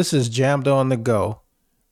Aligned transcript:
This 0.00 0.14
is 0.14 0.30
JAMDA 0.30 0.74
on 0.74 0.88
the 0.88 0.96
Go, 0.96 1.42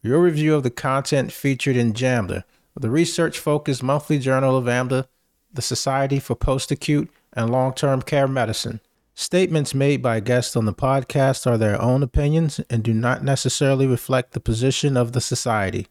your 0.01 0.19
review 0.23 0.55
of 0.55 0.63
the 0.63 0.71
content 0.71 1.31
featured 1.31 1.77
in 1.77 1.93
JAMDA, 1.93 2.45
the 2.75 2.89
research 2.89 3.39
focused 3.39 3.83
monthly 3.83 4.19
journal 4.19 4.57
of 4.57 4.65
AMDA, 4.65 5.07
the 5.53 5.61
Society 5.61 6.19
for 6.19 6.35
Post 6.35 6.71
Acute 6.71 7.11
and 7.35 7.51
Long 7.51 7.75
Term 7.75 8.01
Care 8.01 8.27
Medicine. 8.27 8.81
Statements 9.15 9.75
made 9.75 10.01
by 10.01 10.21
guests 10.21 10.57
on 10.57 10.65
the 10.65 10.73
podcast 10.73 11.47
are 11.47 11.59
their 11.59 11.79
own 11.83 12.03
opinions 12.03 12.63
and 12.71 12.83
do 12.83 12.95
not 12.95 13.23
necessarily 13.23 13.87
reflect 13.87 14.33
the 14.33 14.41
position 14.41 14.97
of 14.97 15.13
the 15.13 15.21
Society. 15.21 15.87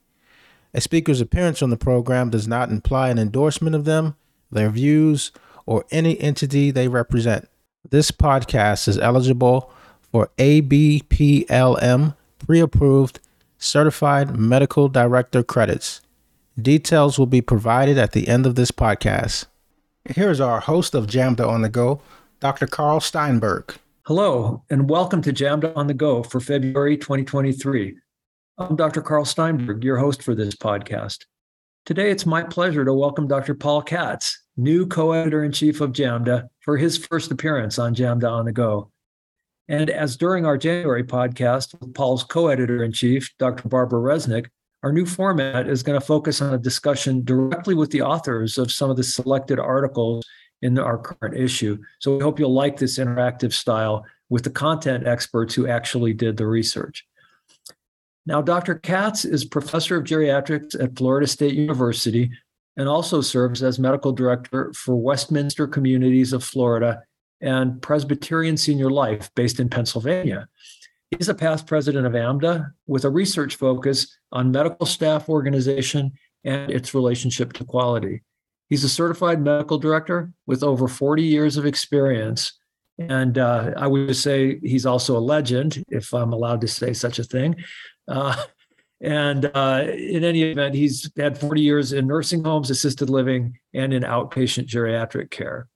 A 0.73 0.81
speaker's 0.81 1.21
appearance 1.21 1.61
on 1.61 1.69
the 1.69 1.77
program 1.77 2.31
does 2.31 2.47
not 2.47 2.71
imply 2.71 3.09
an 3.09 3.19
endorsement 3.19 3.75
of 3.75 3.85
them, 3.85 4.15
their 4.51 4.71
views, 4.71 5.31
or 5.67 5.85
any 5.91 6.19
entity 6.19 6.71
they 6.71 6.87
represent. 6.87 7.47
This 7.87 8.09
podcast 8.09 8.87
is 8.87 8.97
eligible 8.97 9.71
for 10.11 10.29
ABPLM 10.37 12.15
pre 12.39 12.59
approved 12.59 13.19
certified 13.57 14.37
medical 14.37 14.87
director 14.87 15.43
credits. 15.43 16.01
Details 16.59 17.19
will 17.19 17.27
be 17.27 17.41
provided 17.41 17.97
at 17.97 18.13
the 18.13 18.27
end 18.27 18.45
of 18.45 18.55
this 18.55 18.71
podcast. 18.71 19.45
Here's 20.05 20.39
our 20.39 20.59
host 20.59 20.95
of 20.95 21.07
JAMDA 21.07 21.47
on 21.47 21.61
the 21.61 21.69
Go, 21.69 22.01
Dr. 22.39 22.65
Carl 22.65 22.99
Steinberg. 22.99 23.75
Hello, 24.03 24.63
and 24.69 24.89
welcome 24.89 25.21
to 25.21 25.33
JAMDA 25.33 25.75
on 25.75 25.87
the 25.87 25.93
Go 25.93 26.23
for 26.23 26.39
February 26.39 26.97
2023. 26.97 27.97
I'm 28.57 28.75
Dr. 28.75 29.01
Carl 29.01 29.25
Steinberg, 29.25 29.83
your 29.83 29.97
host 29.97 30.23
for 30.23 30.33
this 30.33 30.55
podcast. 30.55 31.25
Today, 31.85 32.09
it's 32.09 32.25
my 32.25 32.41
pleasure 32.41 32.83
to 32.83 32.93
welcome 32.93 33.27
Dr. 33.27 33.53
Paul 33.53 33.81
Katz, 33.81 34.41
new 34.55 34.87
co 34.87 35.11
editor 35.11 35.43
in 35.43 35.51
chief 35.51 35.81
of 35.81 35.91
JAMDA, 35.91 36.47
for 36.61 36.77
his 36.77 36.97
first 36.97 37.31
appearance 37.31 37.77
on 37.77 37.93
JAMDA 37.93 38.31
on 38.31 38.45
the 38.45 38.51
Go. 38.51 38.91
And 39.69 39.89
as 39.89 40.15
during 40.15 40.45
our 40.45 40.57
January 40.57 41.03
podcast 41.03 41.79
with 41.79 41.93
Paul's 41.93 42.23
co 42.23 42.47
editor 42.47 42.83
in 42.83 42.91
chief, 42.91 43.33
Dr. 43.37 43.67
Barbara 43.67 43.99
Resnick, 43.99 44.47
our 44.83 44.93
new 44.93 45.05
format 45.05 45.67
is 45.67 45.83
going 45.83 45.99
to 45.99 46.05
focus 46.05 46.41
on 46.41 46.53
a 46.53 46.57
discussion 46.57 47.23
directly 47.23 47.75
with 47.75 47.91
the 47.91 48.01
authors 48.01 48.57
of 48.57 48.71
some 48.71 48.89
of 48.89 48.95
the 48.95 49.03
selected 49.03 49.59
articles 49.59 50.25
in 50.61 50.79
our 50.79 50.97
current 50.97 51.35
issue. 51.35 51.77
So 51.99 52.15
we 52.15 52.23
hope 52.23 52.39
you'll 52.39 52.53
like 52.53 52.77
this 52.77 52.97
interactive 52.97 53.53
style 53.53 54.05
with 54.29 54.43
the 54.43 54.49
content 54.49 55.05
experts 55.05 55.53
who 55.53 55.67
actually 55.67 56.13
did 56.13 56.37
the 56.37 56.47
research. 56.47 57.05
Now, 58.25 58.41
Dr. 58.41 58.75
Katz 58.75 59.25
is 59.25 59.45
professor 59.45 59.97
of 59.97 60.03
geriatrics 60.03 60.81
at 60.81 60.97
Florida 60.97 61.27
State 61.27 61.55
University 61.55 62.29
and 62.75 62.87
also 62.87 63.21
serves 63.21 63.63
as 63.63 63.79
medical 63.79 64.11
director 64.11 64.71
for 64.73 64.95
Westminster 64.95 65.67
Communities 65.67 66.33
of 66.33 66.43
Florida 66.43 67.01
and 67.41 67.81
Presbyterian 67.81 68.57
Senior 68.57 68.89
Life 68.89 69.29
based 69.35 69.59
in 69.59 69.69
Pennsylvania. 69.69 70.47
He's 71.11 71.29
a 71.29 71.35
past 71.35 71.67
president 71.67 72.05
of 72.05 72.13
AMDA 72.13 72.71
with 72.85 73.05
a 73.05 73.09
research 73.09 73.55
focus 73.55 74.17
on 74.31 74.51
medical 74.51 74.85
staff 74.85 75.29
organization 75.29 76.11
and 76.43 76.71
its 76.71 76.93
relationship 76.93 77.53
to 77.53 77.63
quality. 77.63 78.23
He's 78.69 78.83
a 78.83 78.89
certified 78.89 79.41
medical 79.41 79.77
director 79.77 80.31
with 80.45 80.63
over 80.63 80.87
40 80.87 81.23
years 81.23 81.55
of 81.55 81.65
experience. 81.65 82.53
And 82.99 83.37
uh, 83.37 83.71
I 83.77 83.87
would 83.87 84.15
say 84.15 84.59
he's 84.61 84.85
also 84.85 85.17
a 85.17 85.19
legend, 85.19 85.83
if 85.89 86.13
I'm 86.13 86.33
allowed 86.33 86.61
to 86.61 86.67
say 86.67 86.93
such 86.93 87.19
a 87.19 87.23
thing. 87.23 87.55
Uh, 88.07 88.35
and 88.99 89.49
uh, 89.53 89.85
in 89.87 90.23
any 90.23 90.43
event, 90.43 90.75
he's 90.75 91.09
had 91.15 91.37
40 91.37 91.61
years 91.61 91.93
in 91.93 92.07
nursing 92.07 92.43
homes, 92.43 92.69
assisted 92.69 93.09
living, 93.09 93.57
and 93.73 93.93
in 93.93 94.03
outpatient 94.03 94.67
geriatric 94.67 95.29
care. 95.29 95.69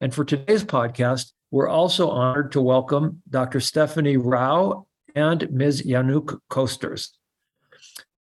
And 0.00 0.14
for 0.14 0.24
today's 0.24 0.62
podcast, 0.62 1.32
we're 1.50 1.68
also 1.68 2.08
honored 2.08 2.52
to 2.52 2.60
welcome 2.60 3.20
Dr. 3.28 3.58
Stephanie 3.58 4.16
Rao 4.16 4.86
and 5.16 5.50
Ms. 5.50 5.82
Yanuk 5.82 6.38
Kosters. 6.48 7.08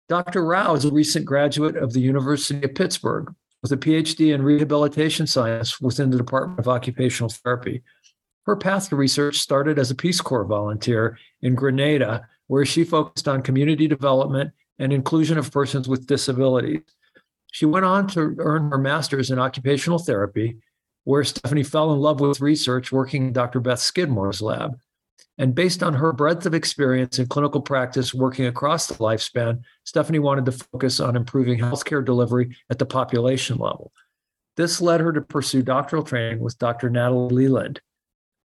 Dr. 0.09 0.45
Rao 0.45 0.75
is 0.75 0.87
a 0.87 0.91
recent 0.91 1.27
graduate 1.27 1.77
of 1.77 1.93
the 1.93 2.01
University 2.01 2.65
of 2.65 2.75
Pittsburgh 2.75 3.35
with 3.61 3.73
a 3.73 3.77
PhD 3.77 4.35
in 4.35 4.43
rehabilitation 4.43 5.27
science 5.27 5.79
within 5.79 6.09
the 6.09 6.17
Department 6.17 6.61
of 6.61 6.69
Occupational 6.69 7.29
Therapy. 7.29 7.83
Her 8.47 8.57
path 8.57 8.89
to 8.89 8.97
research 8.97 9.37
started 9.39 9.79
as 9.79 9.91
a 9.91 9.97
Peace 9.97 10.21
Corps 10.21 10.45
volunteer 10.45 11.19
in 11.43 11.55
Grenada, 11.55 12.27
where 12.47 12.65
she 12.65 12.85
focused 12.85 13.29
on 13.29 13.43
community 13.43 13.87
development 13.87 14.53
and 14.79 14.93
inclusion 14.95 15.37
of 15.37 15.51
persons 15.51 15.89
with 15.89 16.07
disabilities. 16.07 16.81
She 17.53 17.67
went 17.67 17.85
on 17.85 18.07
to 18.09 18.35
earn 18.39 18.71
her 18.71 18.79
master's 18.79 19.31
in 19.31 19.39
occupational 19.39 19.99
therapy 19.99 20.57
where 21.07 21.23
Stephanie 21.23 21.63
fell 21.63 21.93
in 21.93 22.01
love 22.01 22.19
with 22.19 22.41
research 22.41 22.91
working 22.91 23.29
in 23.29 23.33
Dr. 23.33 23.61
Beth 23.61 23.79
Skidmore's 23.79 24.43
lab. 24.43 24.77
And 25.39 25.55
based 25.55 25.85
on 25.85 25.95
her 25.95 26.13
breadth 26.13 26.47
of 26.47 26.55
experience 26.55 27.21
in 27.21 27.29
clinical 27.29 27.61
practice 27.61 28.13
working 28.13 28.47
across 28.47 28.89
the 28.89 28.95
lifespan, 28.95 29.61
Stephanie 29.85 30.19
wanted 30.19 30.47
to 30.47 30.53
focus 30.53 30.99
on 30.99 31.15
improving 31.15 31.61
healthcare 31.61 32.05
delivery 32.05 32.57
at 32.71 32.81
the 32.81 32.87
population 32.87 33.57
level. 33.57 33.93
This 34.57 34.81
led 34.81 35.01
her 35.01 35.13
to 35.13 35.21
pursue 35.21 35.63
doctoral 35.63 36.03
training 36.03 36.41
with 36.41 36.59
Dr. 36.59 36.91
Natalie 36.91 37.33
Leland. 37.33 37.81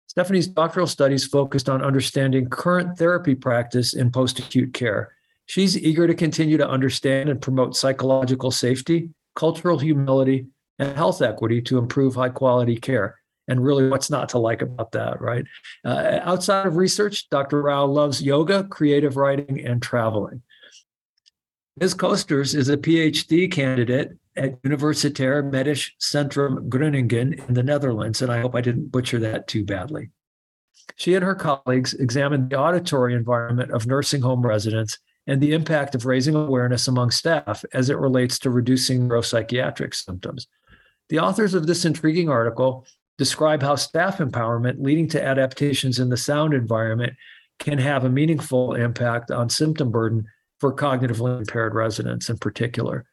Stephanie's 0.06 0.48
doctoral 0.48 0.86
studies 0.86 1.26
focused 1.26 1.68
on 1.68 1.84
understanding 1.84 2.48
current 2.48 2.96
therapy 2.96 3.34
practice 3.34 3.92
in 3.92 4.10
post 4.10 4.38
acute 4.38 4.72
care. 4.72 5.12
She's 5.44 5.76
eager 5.76 6.06
to 6.06 6.14
continue 6.14 6.56
to 6.56 6.68
understand 6.68 7.28
and 7.28 7.42
promote 7.42 7.76
psychological 7.76 8.50
safety, 8.50 9.10
cultural 9.36 9.78
humility, 9.78 10.46
and 10.78 10.96
health 10.96 11.22
equity 11.22 11.60
to 11.62 11.78
improve 11.78 12.14
high 12.14 12.28
quality 12.28 12.76
care. 12.76 13.16
And 13.48 13.64
really, 13.64 13.88
what's 13.88 14.10
not 14.10 14.28
to 14.30 14.38
like 14.38 14.60
about 14.60 14.92
that, 14.92 15.20
right? 15.22 15.44
Uh, 15.84 16.20
outside 16.22 16.66
of 16.66 16.76
research, 16.76 17.30
Dr. 17.30 17.62
Rao 17.62 17.86
loves 17.86 18.22
yoga, 18.22 18.64
creative 18.64 19.16
writing, 19.16 19.64
and 19.64 19.80
traveling. 19.80 20.42
Ms. 21.80 21.94
Kosters 21.94 22.54
is 22.54 22.68
a 22.68 22.76
PhD 22.76 23.50
candidate 23.50 24.18
at 24.36 24.60
Universitair 24.62 25.48
Medisch 25.50 25.92
Centrum 26.00 26.68
Groningen 26.68 27.34
in 27.34 27.54
the 27.54 27.62
Netherlands, 27.62 28.20
and 28.20 28.30
I 28.30 28.40
hope 28.40 28.54
I 28.54 28.60
didn't 28.60 28.90
butcher 28.90 29.18
that 29.20 29.48
too 29.48 29.64
badly. 29.64 30.10
She 30.96 31.14
and 31.14 31.24
her 31.24 31.34
colleagues 31.34 31.94
examined 31.94 32.50
the 32.50 32.58
auditory 32.58 33.14
environment 33.14 33.70
of 33.70 33.86
nursing 33.86 34.22
home 34.22 34.44
residents 34.44 34.98
and 35.26 35.40
the 35.40 35.52
impact 35.52 35.94
of 35.94 36.06
raising 36.06 36.34
awareness 36.34 36.88
among 36.88 37.10
staff 37.10 37.64
as 37.72 37.90
it 37.90 37.98
relates 37.98 38.38
to 38.40 38.50
reducing 38.50 39.08
neuropsychiatric 39.08 39.94
symptoms. 39.94 40.48
The 41.08 41.18
authors 41.18 41.54
of 41.54 41.66
this 41.66 41.84
intriguing 41.84 42.28
article 42.28 42.86
describe 43.16 43.62
how 43.62 43.76
staff 43.76 44.18
empowerment 44.18 44.76
leading 44.82 45.08
to 45.08 45.24
adaptations 45.24 45.98
in 45.98 46.08
the 46.08 46.16
sound 46.16 46.54
environment 46.54 47.14
can 47.58 47.78
have 47.78 48.04
a 48.04 48.10
meaningful 48.10 48.74
impact 48.74 49.30
on 49.30 49.48
symptom 49.48 49.90
burden 49.90 50.26
for 50.60 50.74
cognitively 50.74 51.38
impaired 51.38 51.74
residents 51.74 52.28
in 52.28 52.38
particular. 52.38 53.06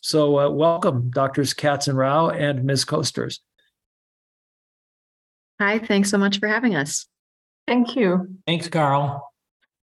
So, 0.00 0.38
uh, 0.38 0.50
welcome, 0.50 1.10
Doctors 1.10 1.52
Katz 1.52 1.88
and 1.88 1.98
Rao 1.98 2.30
and 2.30 2.64
Ms. 2.64 2.84
Kosters. 2.84 3.40
Hi, 5.60 5.78
thanks 5.78 6.10
so 6.10 6.18
much 6.18 6.38
for 6.38 6.48
having 6.48 6.74
us. 6.74 7.06
Thank 7.66 7.96
you. 7.96 8.38
Thanks, 8.46 8.68
Carl. 8.68 9.30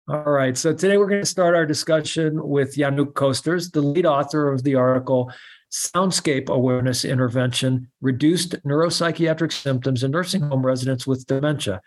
All 0.07 0.22
right. 0.22 0.55
So 0.55 0.72
today 0.72 0.97
we're 0.97 1.09
going 1.09 1.23
to 1.23 1.25
start 1.25 1.55
our 1.55 1.66
discussion 1.66 2.47
with 2.47 2.75
Yanuk 2.75 3.13
Kosters, 3.13 3.72
the 3.72 3.81
lead 3.81 4.05
author 4.05 4.53
of 4.53 4.61
the 4.61 4.75
article 4.75 5.31
Soundscape 5.75 6.47
Awareness 6.47 7.03
Intervention 7.03 7.90
Reduced 8.00 8.52
Neuropsychiatric 8.63 9.52
Symptoms 9.52 10.06
in 10.06 10.12
Nursing 10.12 10.41
Home 10.44 10.66
Residents 10.66 11.06
with 11.06 11.28
Dementia. 11.28 11.81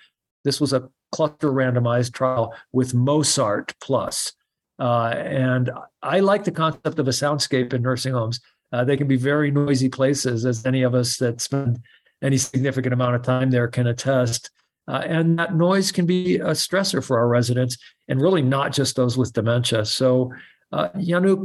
This 0.44 0.60
was 0.60 0.74
a 0.74 0.90
cluster 1.10 1.48
randomized 1.48 2.12
trial 2.12 2.54
with 2.70 2.92
MoSART 2.92 3.72
Plus. 3.80 4.34
Uh, 4.78 5.14
and 5.16 5.70
I 6.02 6.20
like 6.20 6.44
the 6.44 6.50
concept 6.50 6.98
of 6.98 7.08
a 7.08 7.12
soundscape 7.12 7.72
in 7.72 7.80
nursing 7.80 8.12
homes. 8.12 8.40
Uh, 8.72 8.84
they 8.84 8.98
can 8.98 9.08
be 9.08 9.16
very 9.16 9.50
noisy 9.50 9.88
places, 9.88 10.44
as 10.44 10.66
any 10.66 10.82
of 10.82 10.94
us 10.94 11.16
that 11.16 11.40
spend 11.40 11.80
any 12.22 12.36
significant 12.36 12.92
amount 12.92 13.14
of 13.14 13.22
time 13.22 13.50
there 13.50 13.68
can 13.68 13.86
attest. 13.86 14.50
Uh, 14.86 15.02
and 15.06 15.38
that 15.38 15.54
noise 15.54 15.90
can 15.92 16.04
be 16.04 16.36
a 16.36 16.50
stressor 16.50 17.02
for 17.02 17.18
our 17.18 17.28
residents, 17.28 17.78
and 18.08 18.20
really 18.20 18.42
not 18.42 18.70
just 18.70 18.96
those 18.96 19.16
with 19.16 19.32
dementia. 19.32 19.86
So 19.86 20.30
uh, 20.72 20.88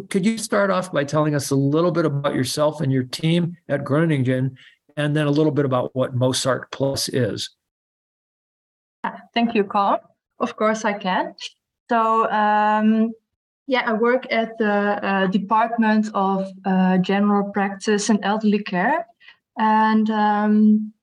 could 0.09 0.25
you 0.25 0.37
start 0.37 0.69
off 0.69 0.91
by 0.91 1.03
telling 1.03 1.35
us 1.35 1.51
a 1.51 1.55
little 1.55 1.91
bit 1.91 2.05
about 2.05 2.35
yourself 2.35 2.81
and 2.81 2.91
your 2.91 3.03
team 3.03 3.55
at 3.69 3.83
Groningen, 3.83 4.57
and 4.97 5.15
then 5.15 5.27
a 5.27 5.31
little 5.31 5.51
bit 5.51 5.65
about 5.65 5.95
what 5.95 6.15
MoSART 6.15 6.63
Plus 6.71 7.09
is? 7.09 7.49
Thank 9.33 9.55
you, 9.55 9.63
Carl. 9.63 9.99
Of 10.39 10.55
course, 10.55 10.85
I 10.85 10.93
can. 10.93 11.35
So, 11.89 12.29
um, 12.31 13.13
yeah, 13.67 13.83
I 13.85 13.93
work 13.93 14.25
at 14.31 14.57
the 14.57 14.71
uh, 14.71 15.27
Department 15.27 16.09
of 16.13 16.47
uh, 16.65 16.97
General 16.97 17.51
Practice 17.51 18.09
and 18.09 18.19
Elderly 18.23 18.63
Care. 18.63 19.07
And 19.57 20.09
um, 20.09 20.93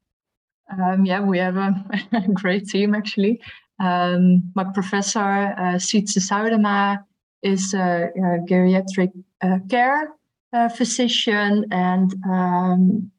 um, 0.70 1.04
yeah, 1.04 1.20
we 1.20 1.38
have 1.38 1.56
a, 1.56 1.84
a, 2.12 2.20
great 2.32 2.68
team 2.68 2.94
actually. 2.94 3.40
Um, 3.78 4.52
my 4.54 4.64
professor, 4.64 5.54
uh, 5.56 5.78
Sietse 5.78 6.18
Zuidema, 6.18 7.04
is 7.42 7.74
a, 7.74 8.10
a 8.14 8.38
geriatric 8.48 9.12
uh, 9.42 9.58
care 9.68 10.12
uh, 10.52 10.68
physician. 10.68 11.64
And 11.70 12.14
um, 12.28 13.10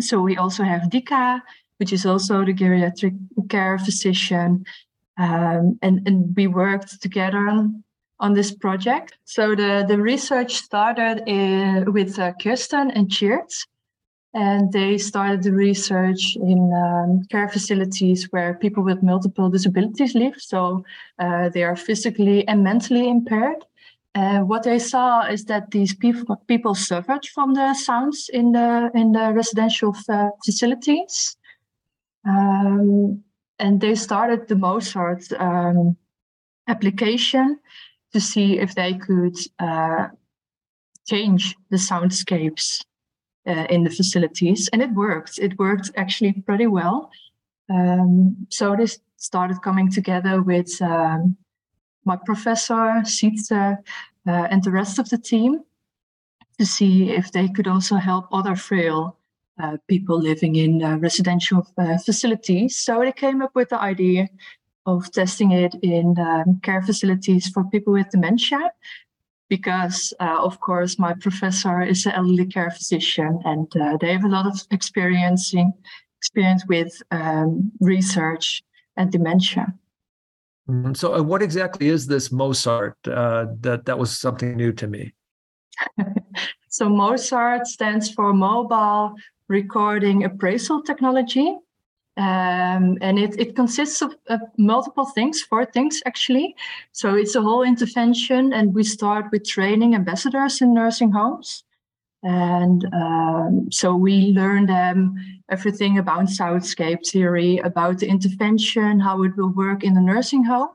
so 0.00 0.20
we 0.20 0.36
also 0.36 0.62
have 0.62 0.82
Dika, 0.82 1.40
which 1.78 1.92
is 1.92 2.06
also 2.06 2.44
the 2.44 2.54
geriatric 2.54 3.16
care 3.48 3.78
physician. 3.78 4.64
Um, 5.18 5.78
and, 5.82 6.06
and 6.06 6.36
we 6.36 6.46
worked 6.46 7.00
together 7.00 7.48
on, 7.48 7.82
on 8.20 8.34
this 8.34 8.52
project. 8.52 9.16
So 9.24 9.54
the, 9.54 9.84
the 9.88 9.98
research 9.98 10.56
started 10.56 11.22
in, 11.26 11.90
with 11.92 12.18
uh, 12.18 12.32
Kirsten 12.40 12.90
and 12.90 13.10
Cheert, 13.10 13.52
and 14.36 14.70
they 14.70 14.98
started 14.98 15.42
the 15.42 15.52
research 15.52 16.36
in 16.36 16.70
um, 16.74 17.24
care 17.30 17.48
facilities 17.48 18.30
where 18.32 18.52
people 18.54 18.84
with 18.84 19.02
multiple 19.02 19.48
disabilities 19.48 20.14
live. 20.14 20.34
So 20.36 20.84
uh, 21.18 21.48
they 21.48 21.64
are 21.64 21.74
physically 21.74 22.46
and 22.46 22.62
mentally 22.62 23.08
impaired. 23.08 23.64
What 24.14 24.62
they 24.62 24.78
saw 24.78 25.26
is 25.26 25.44
that 25.46 25.70
these 25.70 25.94
people, 25.94 26.36
people 26.46 26.74
suffered 26.74 27.26
from 27.34 27.54
the 27.54 27.74
sounds 27.74 28.30
in 28.32 28.52
the 28.52 28.90
in 28.94 29.12
the 29.12 29.32
residential 29.32 29.92
facilities, 30.44 31.36
um, 32.26 33.22
and 33.58 33.80
they 33.80 33.94
started 33.94 34.48
the 34.48 34.54
MoSART 34.54 35.22
um, 35.38 35.96
application 36.66 37.58
to 38.12 38.20
see 38.20 38.58
if 38.58 38.74
they 38.74 38.94
could 38.94 39.36
uh, 39.58 40.08
change 41.06 41.54
the 41.70 41.76
soundscapes 41.76 42.82
uh, 43.46 43.66
in 43.70 43.84
the 43.84 43.90
facilities, 43.90 44.68
and 44.72 44.82
it 44.82 44.92
worked. 44.92 45.38
It 45.38 45.58
worked 45.58 45.90
actually 45.96 46.32
pretty 46.32 46.66
well. 46.66 47.10
Um, 47.68 48.46
so 48.50 48.76
this 48.76 48.98
started 49.16 49.62
coming 49.62 49.90
together 49.90 50.42
with 50.42 50.70
um, 50.82 51.36
my 52.04 52.16
professor, 52.16 53.02
Sietse, 53.04 53.52
uh, 53.52 54.46
and 54.50 54.62
the 54.62 54.70
rest 54.70 54.98
of 54.98 55.08
the 55.08 55.18
team 55.18 55.60
to 56.58 56.66
see 56.66 57.10
if 57.10 57.32
they 57.32 57.48
could 57.48 57.66
also 57.66 57.96
help 57.96 58.26
other 58.32 58.56
frail 58.56 59.18
uh, 59.62 59.76
people 59.88 60.18
living 60.20 60.56
in 60.56 60.82
uh, 60.82 60.96
residential 60.98 61.66
uh, 61.78 61.98
facilities. 61.98 62.76
So 62.76 63.00
they 63.00 63.12
came 63.12 63.42
up 63.42 63.54
with 63.54 63.70
the 63.70 63.80
idea 63.80 64.28
of 64.84 65.10
testing 65.12 65.52
it 65.52 65.74
in 65.82 66.18
um, 66.18 66.60
care 66.62 66.82
facilities 66.82 67.48
for 67.48 67.64
people 67.64 67.92
with 67.92 68.10
dementia, 68.10 68.70
because 69.48 70.12
uh, 70.20 70.38
of 70.40 70.60
course 70.60 70.98
my 70.98 71.14
professor 71.14 71.82
is 71.82 72.06
an 72.06 72.12
elderly 72.12 72.46
care 72.46 72.70
physician, 72.70 73.40
and 73.44 73.68
uh, 73.76 73.96
they 74.00 74.12
have 74.12 74.24
a 74.24 74.28
lot 74.28 74.46
of 74.46 74.60
experiencing 74.70 75.72
experience 76.18 76.64
with 76.68 76.92
um, 77.10 77.70
research 77.80 78.62
and 78.96 79.12
dementia. 79.12 79.66
Mm-hmm. 80.68 80.94
So, 80.94 81.14
uh, 81.14 81.22
what 81.22 81.42
exactly 81.42 81.88
is 81.88 82.06
this 82.06 82.30
MoSART? 82.30 82.94
Uh, 83.06 83.46
that 83.60 83.84
that 83.86 83.98
was 83.98 84.18
something 84.18 84.56
new 84.56 84.72
to 84.72 84.86
me. 84.86 85.14
so, 86.68 86.88
MoSART 86.88 87.66
stands 87.66 88.10
for 88.10 88.32
Mobile 88.32 89.14
Recording 89.48 90.24
Appraisal 90.24 90.82
Technology, 90.82 91.56
um, 92.16 92.96
and 93.00 93.18
it, 93.18 93.38
it 93.38 93.56
consists 93.56 94.02
of, 94.02 94.14
multiple 94.56 95.06
things, 95.06 95.42
four 95.42 95.64
things 95.64 96.02
actually. 96.06 96.56
So, 96.92 97.14
it's 97.14 97.34
a 97.34 97.42
whole 97.42 97.62
intervention, 97.62 98.52
and 98.52 98.74
we 98.74 98.84
start 98.84 99.26
with 99.32 99.46
training 99.46 99.94
ambassadors 99.94 100.60
in 100.60 100.74
nursing 100.74 101.12
homes. 101.12 101.64
And 102.22 102.84
um, 102.92 103.68
so 103.70 103.94
we 103.94 104.32
learn 104.32 104.66
them 104.66 105.14
everything 105.48 105.98
about 105.98 106.24
soundscape 106.24 107.08
theory, 107.08 107.58
about 107.58 107.98
the 107.98 108.08
intervention, 108.08 108.98
how 108.98 109.22
it 109.22 109.36
will 109.36 109.50
work 109.50 109.84
in 109.84 109.94
the 109.94 110.00
nursing 110.00 110.42
home. 110.42 110.70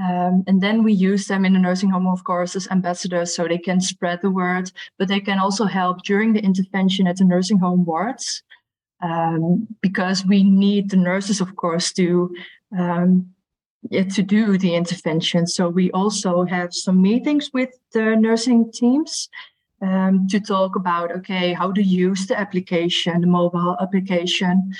Um, 0.00 0.42
and 0.48 0.60
then 0.60 0.82
we 0.82 0.92
use 0.92 1.26
them 1.26 1.44
in 1.44 1.52
the 1.52 1.58
nursing 1.58 1.90
home, 1.90 2.08
of 2.08 2.24
course, 2.24 2.56
as 2.56 2.66
ambassadors 2.68 3.32
so 3.32 3.46
they 3.46 3.58
can 3.58 3.80
spread 3.80 4.22
the 4.22 4.30
word, 4.30 4.72
but 4.98 5.06
they 5.06 5.20
can 5.20 5.38
also 5.38 5.66
help 5.66 6.02
during 6.02 6.32
the 6.32 6.42
intervention 6.42 7.06
at 7.06 7.18
the 7.18 7.24
nursing 7.24 7.58
home 7.58 7.84
wards. 7.84 8.42
Um, 9.02 9.66
because 9.80 10.24
we 10.24 10.44
need 10.44 10.90
the 10.90 10.96
nurses, 10.96 11.40
of 11.40 11.56
course, 11.56 11.92
to 11.94 12.32
um, 12.78 13.34
yeah, 13.90 14.04
to 14.04 14.22
do 14.22 14.56
the 14.58 14.74
intervention. 14.74 15.46
So 15.46 15.68
we 15.68 15.90
also 15.90 16.44
have 16.44 16.72
some 16.72 17.02
meetings 17.02 17.50
with 17.52 17.70
the 17.92 18.16
nursing 18.16 18.70
teams 18.72 19.28
um, 19.80 20.28
to 20.28 20.38
talk 20.40 20.76
about 20.76 21.10
okay 21.10 21.52
how 21.52 21.72
to 21.72 21.82
use 21.82 22.26
the 22.26 22.38
application 22.38 23.20
the 23.20 23.26
mobile 23.26 23.76
application. 23.80 24.72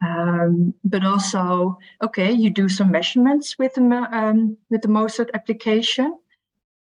Um, 0.00 0.74
but 0.84 1.04
also 1.04 1.78
okay 2.02 2.30
you 2.30 2.50
do 2.50 2.68
some 2.68 2.90
measurements 2.90 3.58
with 3.58 3.74
the 3.74 3.82
um, 4.12 4.56
with 4.70 4.82
the 4.82 4.88
MoSART 4.88 5.30
application. 5.34 6.18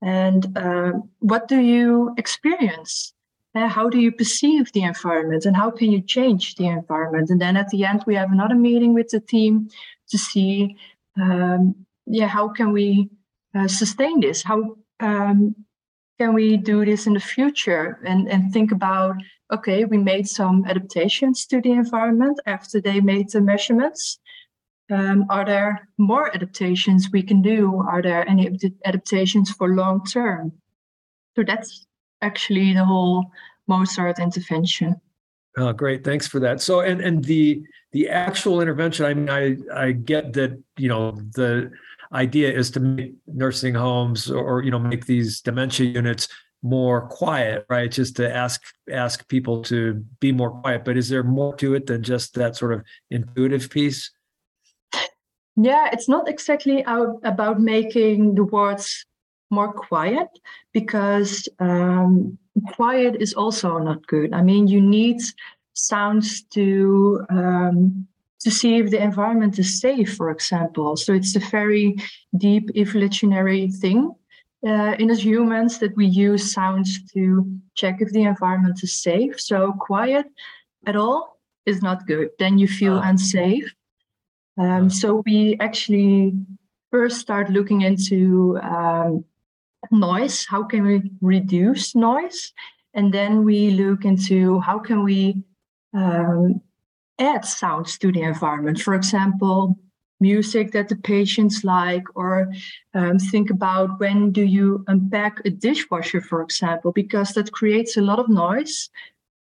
And 0.01 0.57
uh, 0.57 0.94
what 1.19 1.47
do 1.47 1.59
you 1.59 2.13
experience 2.18 3.13
how 3.55 3.89
do 3.89 3.99
you 3.99 4.11
perceive 4.11 4.71
the 4.73 4.83
environment 4.83 5.45
and 5.45 5.55
how 5.55 5.71
can 5.71 5.91
you 5.91 6.01
change 6.01 6.55
the 6.55 6.67
environment? 6.67 7.29
And 7.29 7.41
then 7.41 7.57
at 7.57 7.69
the 7.69 7.83
end 7.83 8.03
we 8.05 8.15
have 8.15 8.31
another 8.31 8.55
meeting 8.55 8.93
with 8.93 9.09
the 9.09 9.19
team 9.19 9.69
to 10.09 10.17
see 10.17 10.77
um, 11.19 11.75
yeah 12.05 12.27
how 12.27 12.49
can 12.49 12.71
we 12.71 13.09
uh, 13.55 13.67
sustain 13.67 14.19
this? 14.19 14.43
How 14.43 14.75
um, 14.99 15.55
can 16.19 16.33
we 16.33 16.57
do 16.57 16.85
this 16.85 17.07
in 17.07 17.13
the 17.13 17.19
future? 17.19 17.99
And, 18.05 18.29
and 18.29 18.53
think 18.53 18.71
about 18.71 19.15
okay 19.51 19.85
we 19.85 19.97
made 19.97 20.27
some 20.27 20.65
adaptations 20.65 21.45
to 21.47 21.59
the 21.59 21.71
environment 21.71 22.39
after 22.45 22.79
they 22.79 23.01
made 23.01 23.31
the 23.31 23.41
measurements. 23.41 24.19
Um, 24.91 25.25
are 25.29 25.45
there 25.45 25.87
more 25.99 26.33
adaptations 26.35 27.09
we 27.11 27.21
can 27.21 27.41
do? 27.43 27.83
Are 27.87 28.01
there 28.01 28.27
any 28.27 28.57
adaptations 28.85 29.51
for 29.51 29.69
long 29.69 30.03
term? 30.03 30.51
So 31.35 31.43
that's 31.45 31.85
actually 32.21 32.74
the 32.74 32.86
whole 32.86 33.31
MoSART 33.69 34.19
intervention. 34.19 35.00
Oh 35.57 35.74
great. 35.74 36.04
Thanks 36.04 36.27
for 36.27 36.39
that. 36.39 36.62
So 36.62 36.81
and 36.81 37.01
and 37.01 37.24
the 37.24 37.63
the 37.92 38.07
actual 38.10 38.62
intervention 38.62 39.06
i 39.06 39.13
mean 39.13 39.30
i 39.30 39.57
i 39.74 39.92
get 39.92 40.33
that 40.33 40.62
you 40.77 40.88
know 40.88 41.12
the 41.33 41.71
idea 42.13 42.51
is 42.51 42.71
to 42.71 42.80
make 42.80 43.13
nursing 43.27 43.74
homes 43.74 44.31
or, 44.31 44.63
you 44.63 44.71
know 44.71 44.80
make 44.80 45.06
these 45.06 45.42
dementia 45.42 45.86
units 45.88 46.27
more 46.62 47.07
quiet 47.07 47.66
right? 47.69 47.92
Just 47.92 48.16
to 48.18 48.36
ask 48.36 48.62
ask 48.92 49.27
people 49.30 49.62
to 49.63 50.04
be 50.19 50.31
more 50.31 50.51
quiet. 50.62 50.83
But 50.83 50.98
is 50.98 51.07
there 51.07 51.24
more 51.24 51.56
to 51.56 51.74
it 51.75 51.86
than 51.86 52.04
just 52.04 52.33
that 52.36 52.57
sort 52.57 52.74
of 52.74 52.83
intuitive 53.10 53.69
piece? 53.69 54.12
Yeah 55.56 55.89
it's 55.94 56.10
not 56.10 56.27
exactly 56.27 56.83
about 56.83 57.62
making 57.62 58.36
the 58.36 58.44
wards 58.44 59.06
more 59.49 59.71
quiet 59.73 60.27
because 60.73 61.47
um, 61.59 62.37
quiet 62.75 63.15
is 63.19 63.33
also 63.33 63.77
not 63.77 64.05
good 64.07 64.33
i 64.33 64.41
mean 64.41 64.67
you 64.67 64.81
need 64.81 65.21
sounds 65.73 66.43
to 66.43 67.25
um, 67.29 68.07
to 68.39 68.51
see 68.51 68.77
if 68.77 68.89
the 68.89 69.01
environment 69.01 69.59
is 69.59 69.81
safe, 69.81 70.15
for 70.15 70.31
example. 70.31 70.95
So 70.95 71.13
it's 71.13 71.35
a 71.35 71.39
very 71.39 71.97
deep 72.37 72.69
evolutionary 72.75 73.69
thing 73.69 74.15
uh, 74.65 74.95
in 74.99 75.11
us 75.11 75.23
humans 75.23 75.79
that 75.79 75.95
we 75.95 76.06
use 76.06 76.53
sounds 76.53 77.03
to 77.13 77.45
check 77.75 78.01
if 78.01 78.11
the 78.11 78.23
environment 78.23 78.79
is 78.83 78.94
safe. 78.94 79.39
So 79.39 79.73
quiet 79.79 80.25
at 80.85 80.95
all 80.95 81.39
is 81.65 81.81
not 81.81 82.07
good. 82.07 82.29
Then 82.39 82.57
you 82.57 82.68
feel 82.68 82.97
uh. 82.97 83.09
unsafe. 83.09 83.73
Um, 84.57 84.85
uh. 84.85 84.89
so 84.89 85.23
we 85.25 85.57
actually 85.59 86.33
first 86.91 87.19
start 87.19 87.49
looking 87.49 87.81
into 87.81 88.57
um, 88.63 89.25
noise. 89.92 90.45
How 90.45 90.64
can 90.64 90.83
we 90.83 91.12
reduce 91.21 91.95
noise? 91.95 92.54
And 92.94 93.14
then 93.14 93.44
we 93.44 93.71
look 93.71 94.06
into 94.06 94.59
how 94.59 94.80
can 94.80 95.04
we 95.04 95.44
um, 95.94 96.62
add 97.19 97.45
sounds 97.45 97.98
to 98.00 98.12
the 98.12 98.21
environment. 98.21 98.81
For 98.81 98.94
example, 98.94 99.78
music 100.19 100.71
that 100.71 100.90
the 100.90 100.95
patients 100.95 101.64
like, 101.64 102.04
or 102.16 102.52
um, 102.94 103.19
think 103.19 103.50
about 103.50 104.00
when 104.00 104.31
do 104.31 104.44
you 104.44 104.83
unpack 104.88 105.40
a 105.45 105.50
dishwasher, 105.50 106.21
for 106.21 106.42
example, 106.42 106.92
because 106.92 107.33
that 107.33 107.52
creates 107.52 107.98
a 107.98 108.02
lot 108.02 108.19
of 108.19 108.30
noise, 108.30 108.90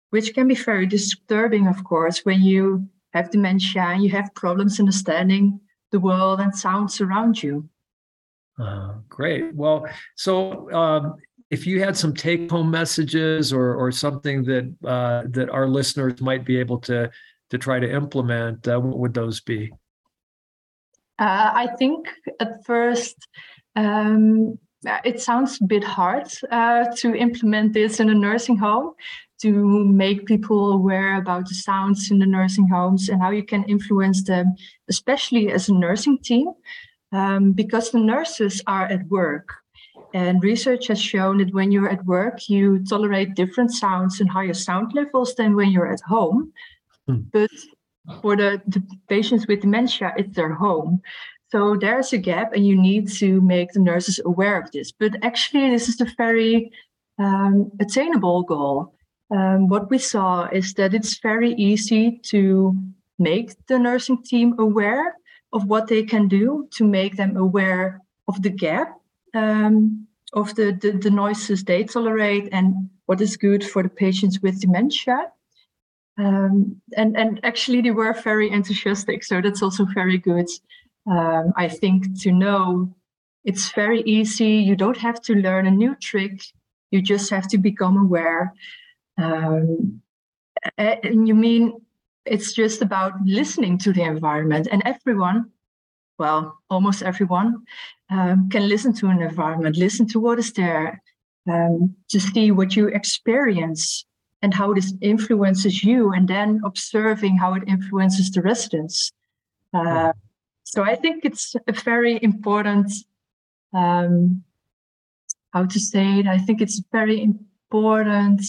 which 0.09 0.33
can 0.33 0.47
be 0.47 0.55
very 0.55 0.85
disturbing, 0.85 1.67
of 1.67 1.83
course, 1.83 2.25
when 2.25 2.41
you 2.41 2.87
have 3.13 3.31
dementia 3.31 3.83
and 3.83 4.03
you 4.03 4.09
have 4.09 4.33
problems 4.33 4.79
understanding 4.79 5.59
the 5.91 5.99
world 5.99 6.39
and 6.39 6.55
sounds 6.55 6.99
around 7.01 7.41
you. 7.41 7.69
Uh, 8.59 8.93
great. 9.09 9.53
Well, 9.55 9.87
so 10.15 10.71
um, 10.71 11.15
if 11.49 11.65
you 11.65 11.79
had 11.79 11.97
some 11.97 12.13
take-home 12.13 12.69
messages 12.69 13.51
or 13.51 13.75
or 13.75 13.91
something 13.91 14.43
that 14.43 14.73
uh, 14.85 15.23
that 15.29 15.49
our 15.49 15.67
listeners 15.67 16.21
might 16.21 16.45
be 16.45 16.57
able 16.57 16.79
to 16.79 17.09
to 17.49 17.57
try 17.57 17.79
to 17.79 17.91
implement, 17.91 18.67
uh, 18.67 18.79
what 18.79 18.99
would 18.99 19.13
those 19.13 19.41
be? 19.41 19.71
Uh, 21.19 21.51
I 21.53 21.67
think 21.77 22.07
at 22.39 22.65
first 22.65 23.15
um, 23.75 24.57
it 25.03 25.21
sounds 25.21 25.59
a 25.61 25.65
bit 25.65 25.83
hard 25.83 26.27
uh, 26.51 26.85
to 26.97 27.15
implement 27.15 27.73
this 27.73 27.99
in 27.99 28.09
a 28.09 28.15
nursing 28.15 28.57
home, 28.57 28.93
to 29.41 29.85
make 29.85 30.25
people 30.25 30.73
aware 30.73 31.17
about 31.17 31.47
the 31.47 31.55
sounds 31.55 32.11
in 32.11 32.19
the 32.19 32.25
nursing 32.25 32.67
homes 32.67 33.09
and 33.09 33.21
how 33.21 33.31
you 33.31 33.43
can 33.43 33.63
influence 33.65 34.23
them, 34.23 34.55
especially 34.89 35.51
as 35.51 35.69
a 35.69 35.73
nursing 35.73 36.17
team, 36.19 36.47
um, 37.13 37.53
because 37.53 37.91
the 37.91 37.99
nurses 37.99 38.61
are 38.67 38.85
at 38.85 39.07
work. 39.07 39.53
And 40.13 40.43
research 40.43 40.87
has 40.87 41.01
shown 41.01 41.37
that 41.37 41.53
when 41.53 41.71
you're 41.71 41.89
at 41.89 42.05
work, 42.05 42.49
you 42.49 42.83
tolerate 42.85 43.35
different 43.35 43.71
sounds 43.71 44.19
and 44.19 44.29
higher 44.29 44.53
sound 44.53 44.93
levels 44.93 45.33
than 45.35 45.55
when 45.55 45.71
you're 45.71 45.91
at 45.91 46.01
home. 46.01 46.51
Hmm. 47.07 47.21
But 47.31 47.51
for 48.21 48.35
the, 48.35 48.61
the 48.67 48.83
patients 49.09 49.47
with 49.47 49.61
dementia, 49.61 50.13
it's 50.17 50.35
their 50.35 50.53
home. 50.53 51.01
So 51.51 51.75
there's 51.75 52.13
a 52.13 52.17
gap, 52.17 52.53
and 52.53 52.65
you 52.65 52.75
need 52.75 53.09
to 53.19 53.39
make 53.41 53.71
the 53.71 53.79
nurses 53.79 54.19
aware 54.25 54.59
of 54.59 54.71
this. 54.71 54.91
But 54.91 55.15
actually, 55.23 55.69
this 55.69 55.87
is 55.87 56.01
a 56.01 56.07
very 56.17 56.71
um, 57.19 57.71
attainable 57.79 58.43
goal. 58.43 58.95
Um, 59.31 59.67
what 59.67 59.89
we 59.89 59.99
saw 59.99 60.47
is 60.51 60.73
that 60.75 60.93
it's 60.93 61.19
very 61.19 61.53
easy 61.53 62.19
to 62.25 62.75
make 63.19 63.53
the 63.67 63.77
nursing 63.77 64.23
team 64.23 64.55
aware 64.59 65.15
of 65.53 65.65
what 65.65 65.87
they 65.87 66.03
can 66.03 66.27
do 66.27 66.67
to 66.71 66.83
make 66.83 67.15
them 67.15 67.37
aware 67.37 68.01
of 68.27 68.41
the 68.41 68.49
gap 68.49 68.99
um, 69.33 70.07
of 70.33 70.55
the, 70.55 70.77
the, 70.81 70.91
the 70.91 71.11
noises 71.11 71.63
they 71.63 71.83
tolerate 71.83 72.49
and 72.51 72.89
what 73.05 73.21
is 73.21 73.37
good 73.37 73.63
for 73.63 73.83
the 73.83 73.89
patients 73.89 74.41
with 74.41 74.59
dementia. 74.59 75.31
Um, 76.17 76.81
and 76.95 77.17
and 77.17 77.39
actually 77.43 77.81
they 77.81 77.91
were 77.91 78.13
very 78.13 78.51
enthusiastic, 78.51 79.23
so 79.23 79.41
that's 79.41 79.63
also 79.63 79.85
very 79.85 80.17
good. 80.17 80.47
Um, 81.09 81.53
I 81.57 81.67
think 81.67 82.21
to 82.21 82.31
know 82.31 82.95
it's 83.43 83.71
very 83.71 84.01
easy. 84.01 84.57
You 84.57 84.75
don't 84.75 84.97
have 84.97 85.21
to 85.23 85.33
learn 85.33 85.65
a 85.65 85.71
new 85.71 85.95
trick. 85.95 86.43
You 86.91 87.01
just 87.01 87.31
have 87.31 87.47
to 87.49 87.57
become 87.57 87.97
aware. 87.97 88.53
Um, 89.17 90.01
and 90.77 91.27
you 91.27 91.35
mean 91.35 91.81
it's 92.25 92.53
just 92.53 92.81
about 92.81 93.13
listening 93.25 93.77
to 93.79 93.93
the 93.93 94.03
environment, 94.03 94.67
and 94.71 94.81
everyone, 94.85 95.51
well, 96.17 96.57
almost 96.69 97.03
everyone, 97.03 97.63
um, 98.09 98.49
can 98.49 98.69
listen 98.69 98.93
to 98.93 99.07
an 99.07 99.21
environment, 99.21 99.77
listen 99.77 100.07
to 100.07 100.19
what 100.19 100.39
is 100.39 100.53
there, 100.53 101.01
um, 101.47 101.95
to 102.09 102.19
see 102.19 102.51
what 102.51 102.75
you 102.75 102.87
experience 102.87 104.05
and 104.41 104.53
how 104.53 104.73
this 104.73 104.93
influences 105.01 105.83
you, 105.83 106.13
and 106.13 106.27
then 106.27 106.61
observing 106.63 107.37
how 107.37 107.53
it 107.55 107.63
influences 107.67 108.31
the 108.31 108.41
residents. 108.41 109.11
Uh, 109.73 110.13
so 110.63 110.83
I 110.83 110.95
think 110.95 111.25
it's 111.25 111.55
a 111.67 111.73
very 111.73 112.19
important, 112.21 112.91
um, 113.73 114.43
how 115.51 115.65
to 115.65 115.79
say 115.79 116.19
it, 116.19 116.27
I 116.27 116.37
think 116.37 116.61
it's 116.61 116.79
a 116.79 116.83
very 116.91 117.21
important 117.21 118.41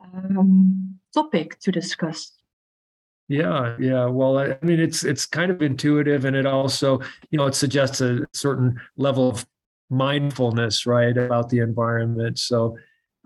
um, 0.00 0.98
topic 1.12 1.58
to 1.60 1.72
discuss. 1.72 2.32
Yeah, 3.34 3.76
yeah. 3.80 4.06
Well, 4.06 4.38
I 4.38 4.56
mean, 4.62 4.78
it's 4.78 5.02
it's 5.02 5.26
kind 5.26 5.50
of 5.50 5.60
intuitive, 5.60 6.24
and 6.24 6.36
it 6.36 6.46
also, 6.46 7.00
you 7.30 7.38
know, 7.38 7.46
it 7.46 7.56
suggests 7.56 8.00
a 8.00 8.20
certain 8.32 8.80
level 8.96 9.28
of 9.28 9.44
mindfulness, 9.90 10.86
right, 10.86 11.16
about 11.16 11.48
the 11.48 11.58
environment. 11.58 12.38
So, 12.38 12.78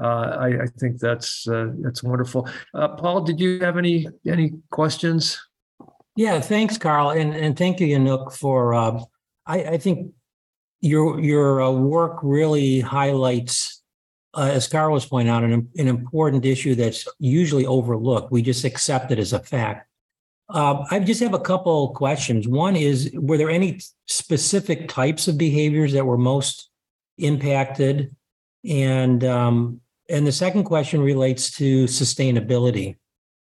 uh, 0.02 0.36
I, 0.40 0.62
I, 0.62 0.66
think 0.78 0.98
that's 0.98 1.46
uh, 1.46 1.72
that's 1.80 2.02
wonderful. 2.02 2.48
Uh, 2.72 2.88
Paul, 2.88 3.20
did 3.20 3.38
you 3.38 3.60
have 3.60 3.76
any 3.76 4.06
any 4.26 4.52
questions? 4.70 5.38
Yeah, 6.16 6.40
thanks, 6.40 6.78
Carl, 6.78 7.10
and 7.10 7.34
and 7.34 7.54
thank 7.54 7.78
you, 7.78 7.88
Yanuk, 7.88 8.32
for. 8.32 8.72
Uh, 8.72 9.02
I, 9.46 9.62
I 9.64 9.78
think 9.78 10.12
your 10.80 11.20
your 11.20 11.60
uh, 11.60 11.70
work 11.70 12.18
really 12.22 12.80
highlights, 12.80 13.82
uh, 14.32 14.50
as 14.52 14.68
Carl 14.68 14.94
was 14.94 15.04
pointing 15.04 15.34
out, 15.34 15.44
an 15.44 15.68
an 15.76 15.86
important 15.86 16.46
issue 16.46 16.74
that's 16.74 17.06
usually 17.18 17.66
overlooked. 17.66 18.32
We 18.32 18.40
just 18.40 18.64
accept 18.64 19.10
it 19.10 19.18
as 19.18 19.34
a 19.34 19.40
fact. 19.40 19.87
Um, 20.50 20.84
I 20.90 20.98
just 21.00 21.20
have 21.20 21.34
a 21.34 21.40
couple 21.40 21.90
questions. 21.90 22.48
One 22.48 22.74
is, 22.74 23.10
were 23.14 23.36
there 23.36 23.50
any 23.50 23.80
specific 24.06 24.88
types 24.88 25.28
of 25.28 25.36
behaviors 25.36 25.92
that 25.92 26.06
were 26.06 26.16
most 26.16 26.70
impacted? 27.18 28.14
And 28.64 29.22
um, 29.24 29.80
and 30.08 30.26
the 30.26 30.32
second 30.32 30.64
question 30.64 31.00
relates 31.00 31.50
to 31.58 31.84
sustainability. 31.84 32.96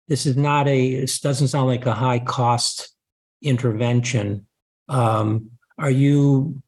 This 0.07 0.25
is 0.25 0.35
not 0.35 0.67
a. 0.67 1.01
This 1.01 1.19
doesn't 1.19 1.49
sound 1.49 1.67
like 1.67 1.85
a 1.85 1.93
high 1.93 2.19
cost 2.19 2.95
intervention. 3.41 4.47
Um, 4.89 5.51
are 5.77 5.91
you 5.91 6.61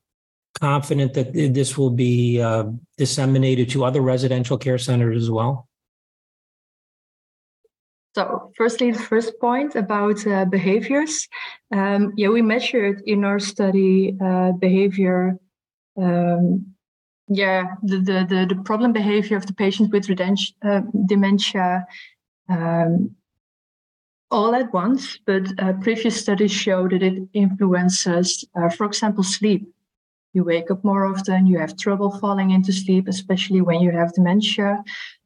confident 0.59 1.13
that 1.13 1.33
this 1.33 1.77
will 1.77 1.91
be 1.91 2.41
uh, 2.41 2.65
disseminated 2.97 3.69
to 3.69 3.85
other 3.85 4.01
residential 4.01 4.57
care 4.57 4.77
centers 4.77 5.23
as 5.23 5.31
well? 5.31 5.67
So, 8.17 8.51
firstly, 8.57 8.89
the 8.89 8.97
first 8.97 9.39
point 9.39 9.75
about 9.75 10.25
uh, 10.25 10.45
behaviors. 10.45 11.27
Um, 11.71 12.13
yeah, 12.17 12.29
we 12.29 12.41
measured 12.41 13.03
in 13.05 13.23
our 13.23 13.37
study 13.37 14.17
uh, 14.19 14.53
behavior. 14.53 15.37
Um, 16.01 16.73
yeah, 17.27 17.75
the, 17.83 17.97
the, 17.97 18.25
the 18.27 18.55
the 18.55 18.61
problem 18.63 18.91
behavior 18.91 19.37
of 19.37 19.45
the 19.45 19.53
patients 19.53 19.91
with 19.91 20.09
uh, 20.09 20.81
dementia 21.05 21.85
um, 22.49 23.11
all 24.31 24.55
at 24.55 24.73
once, 24.73 25.19
but 25.27 25.43
uh, 25.59 25.73
previous 25.73 26.19
studies 26.19 26.51
show 26.51 26.87
that 26.87 27.03
it 27.03 27.21
influences, 27.33 28.43
uh, 28.59 28.69
for 28.69 28.87
example, 28.87 29.23
sleep. 29.23 29.61
You 30.33 30.43
wake 30.43 30.71
up 30.71 30.83
more 30.83 31.05
often, 31.05 31.45
you 31.45 31.59
have 31.59 31.77
trouble 31.77 32.09
falling 32.19 32.49
into 32.49 32.73
sleep, 32.73 33.07
especially 33.07 33.61
when 33.61 33.79
you 33.79 33.91
have 33.91 34.13
dementia. 34.13 34.83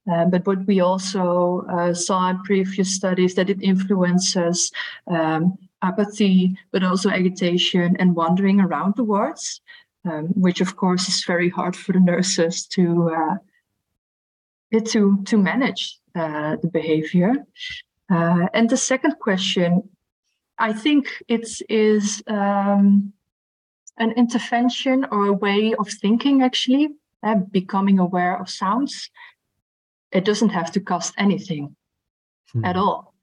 Uh, 0.10 0.26
but 0.26 0.46
what 0.48 0.66
we 0.66 0.80
also 0.80 1.66
uh, 1.72 1.94
saw 1.94 2.30
in 2.30 2.42
previous 2.44 2.94
studies 2.94 3.36
that 3.36 3.50
it 3.50 3.62
influences 3.62 4.72
um, 5.08 5.58
apathy, 5.82 6.58
but 6.72 6.84
also 6.84 7.10
agitation 7.10 7.96
and 8.00 8.16
wandering 8.16 8.60
around 8.60 8.96
the 8.96 9.04
wards, 9.04 9.62
um, 10.06 10.28
which 10.30 10.62
of 10.62 10.76
course 10.76 11.08
is 11.08 11.24
very 11.26 11.50
hard 11.50 11.76
for 11.76 11.94
the 11.94 12.00
nurses 12.00 12.66
to 12.66 13.12
uh, 13.16 14.80
to 14.80 15.22
to 15.24 15.38
manage 15.38 16.00
uh, 16.16 16.56
the 16.62 16.68
behavior. 16.68 17.34
Uh, 18.10 18.48
and 18.54 18.70
the 18.70 18.78
second 18.78 19.16
question, 19.20 19.88
I 20.58 20.74
think 20.74 21.08
it 21.28 21.48
is 21.70 22.24
um, 22.28 23.14
an 23.98 24.12
intervention 24.14 25.06
or 25.12 25.28
a 25.28 25.34
way 25.34 25.76
of 25.78 25.88
thinking 25.88 26.42
actually, 26.42 26.90
becoming 27.52 28.00
aware 28.00 28.40
of 28.40 28.50
sounds 28.50 29.12
it 30.12 30.26
doesn't 30.26 30.50
have 30.50 30.72
to 30.72 30.80
cost 30.80 31.14
anything 31.18 31.76
hmm. 32.52 32.66
at 32.66 32.76
all. 32.76 33.14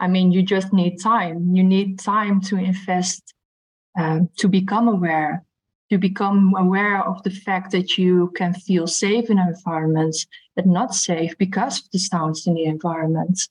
I 0.00 0.08
mean, 0.08 0.32
you 0.32 0.42
just 0.42 0.72
need 0.72 0.98
time. 1.00 1.54
You 1.54 1.64
need 1.64 1.98
time 1.98 2.40
to 2.42 2.56
invest 2.56 3.34
um, 3.96 4.28
to 4.38 4.48
become 4.48 4.88
aware, 4.88 5.44
to 5.90 5.98
become 5.98 6.54
aware 6.56 7.02
of 7.02 7.22
the 7.22 7.30
fact 7.30 7.70
that 7.72 7.96
you 7.96 8.32
can 8.36 8.54
feel 8.54 8.86
safe 8.86 9.30
in 9.30 9.38
environments 9.38 10.26
but 10.56 10.66
not 10.66 10.94
safe 10.94 11.36
because 11.38 11.80
of 11.80 11.90
the 11.90 11.98
sounds 11.98 12.46
in 12.46 12.54
the 12.54 12.64
environment. 12.64 13.48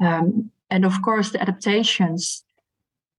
Um, 0.00 0.50
and 0.70 0.84
of 0.84 1.00
course, 1.02 1.30
the 1.30 1.40
adaptations. 1.40 2.44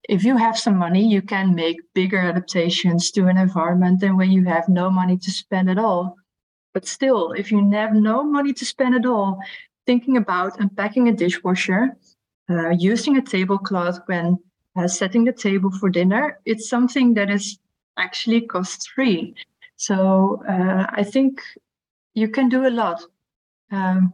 If 0.09 0.23
you 0.23 0.37
have 0.37 0.57
some 0.57 0.77
money, 0.77 1.07
you 1.07 1.21
can 1.21 1.53
make 1.55 1.77
bigger 1.93 2.19
adaptations 2.19 3.11
to 3.11 3.27
an 3.27 3.37
environment 3.37 3.99
than 3.99 4.17
when 4.17 4.31
you 4.31 4.45
have 4.45 4.67
no 4.67 4.89
money 4.89 5.17
to 5.17 5.31
spend 5.31 5.69
at 5.69 5.77
all. 5.77 6.17
But 6.73 6.87
still, 6.87 7.31
if 7.31 7.51
you 7.51 7.69
have 7.71 7.93
no 7.93 8.23
money 8.23 8.53
to 8.53 8.65
spend 8.65 8.95
at 8.95 9.05
all, 9.05 9.39
thinking 9.85 10.17
about 10.17 10.59
unpacking 10.59 11.09
a 11.09 11.13
dishwasher, 11.13 11.97
uh, 12.49 12.69
using 12.69 13.17
a 13.17 13.21
tablecloth 13.21 13.99
when 14.05 14.37
uh, 14.75 14.87
setting 14.87 15.25
the 15.25 15.33
table 15.33 15.71
for 15.71 15.89
dinner, 15.89 16.39
it's 16.45 16.69
something 16.69 17.13
that 17.15 17.29
is 17.29 17.59
actually 17.97 18.41
cost 18.41 18.89
free. 18.89 19.35
So 19.75 20.43
uh, 20.47 20.85
I 20.89 21.03
think 21.03 21.41
you 22.13 22.27
can 22.29 22.49
do 22.49 22.67
a 22.67 22.69
lot 22.69 23.01
um, 23.71 24.13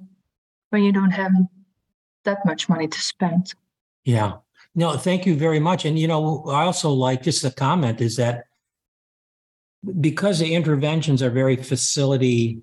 when 0.70 0.84
you 0.84 0.92
don't 0.92 1.12
have 1.12 1.32
that 2.24 2.46
much 2.46 2.70
money 2.70 2.88
to 2.88 3.00
spend. 3.00 3.54
Yeah. 4.04 4.38
No, 4.76 4.98
thank 4.98 5.26
you 5.26 5.36
very 5.36 5.60
much. 5.60 5.86
And, 5.86 5.98
you 5.98 6.08
know, 6.08 6.44
I 6.48 6.64
also 6.64 6.92
like 6.92 7.24
just 7.24 7.44
a 7.44 7.52
comment 7.52 8.02
is 8.02 8.16
that 8.18 8.47
because 10.00 10.40
the 10.40 10.54
interventions 10.54 11.22
are 11.24 11.30
very 11.30 11.56
facility 11.56 12.60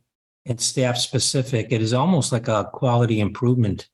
and 0.47 0.61
staff 0.61 0.97
specific, 0.97 1.69
it 1.71 1.81
is 1.81 1.95
almost 1.95 2.33
like 2.33 2.49
a 2.49 2.69
quality 2.73 3.21
improvement 3.21 3.89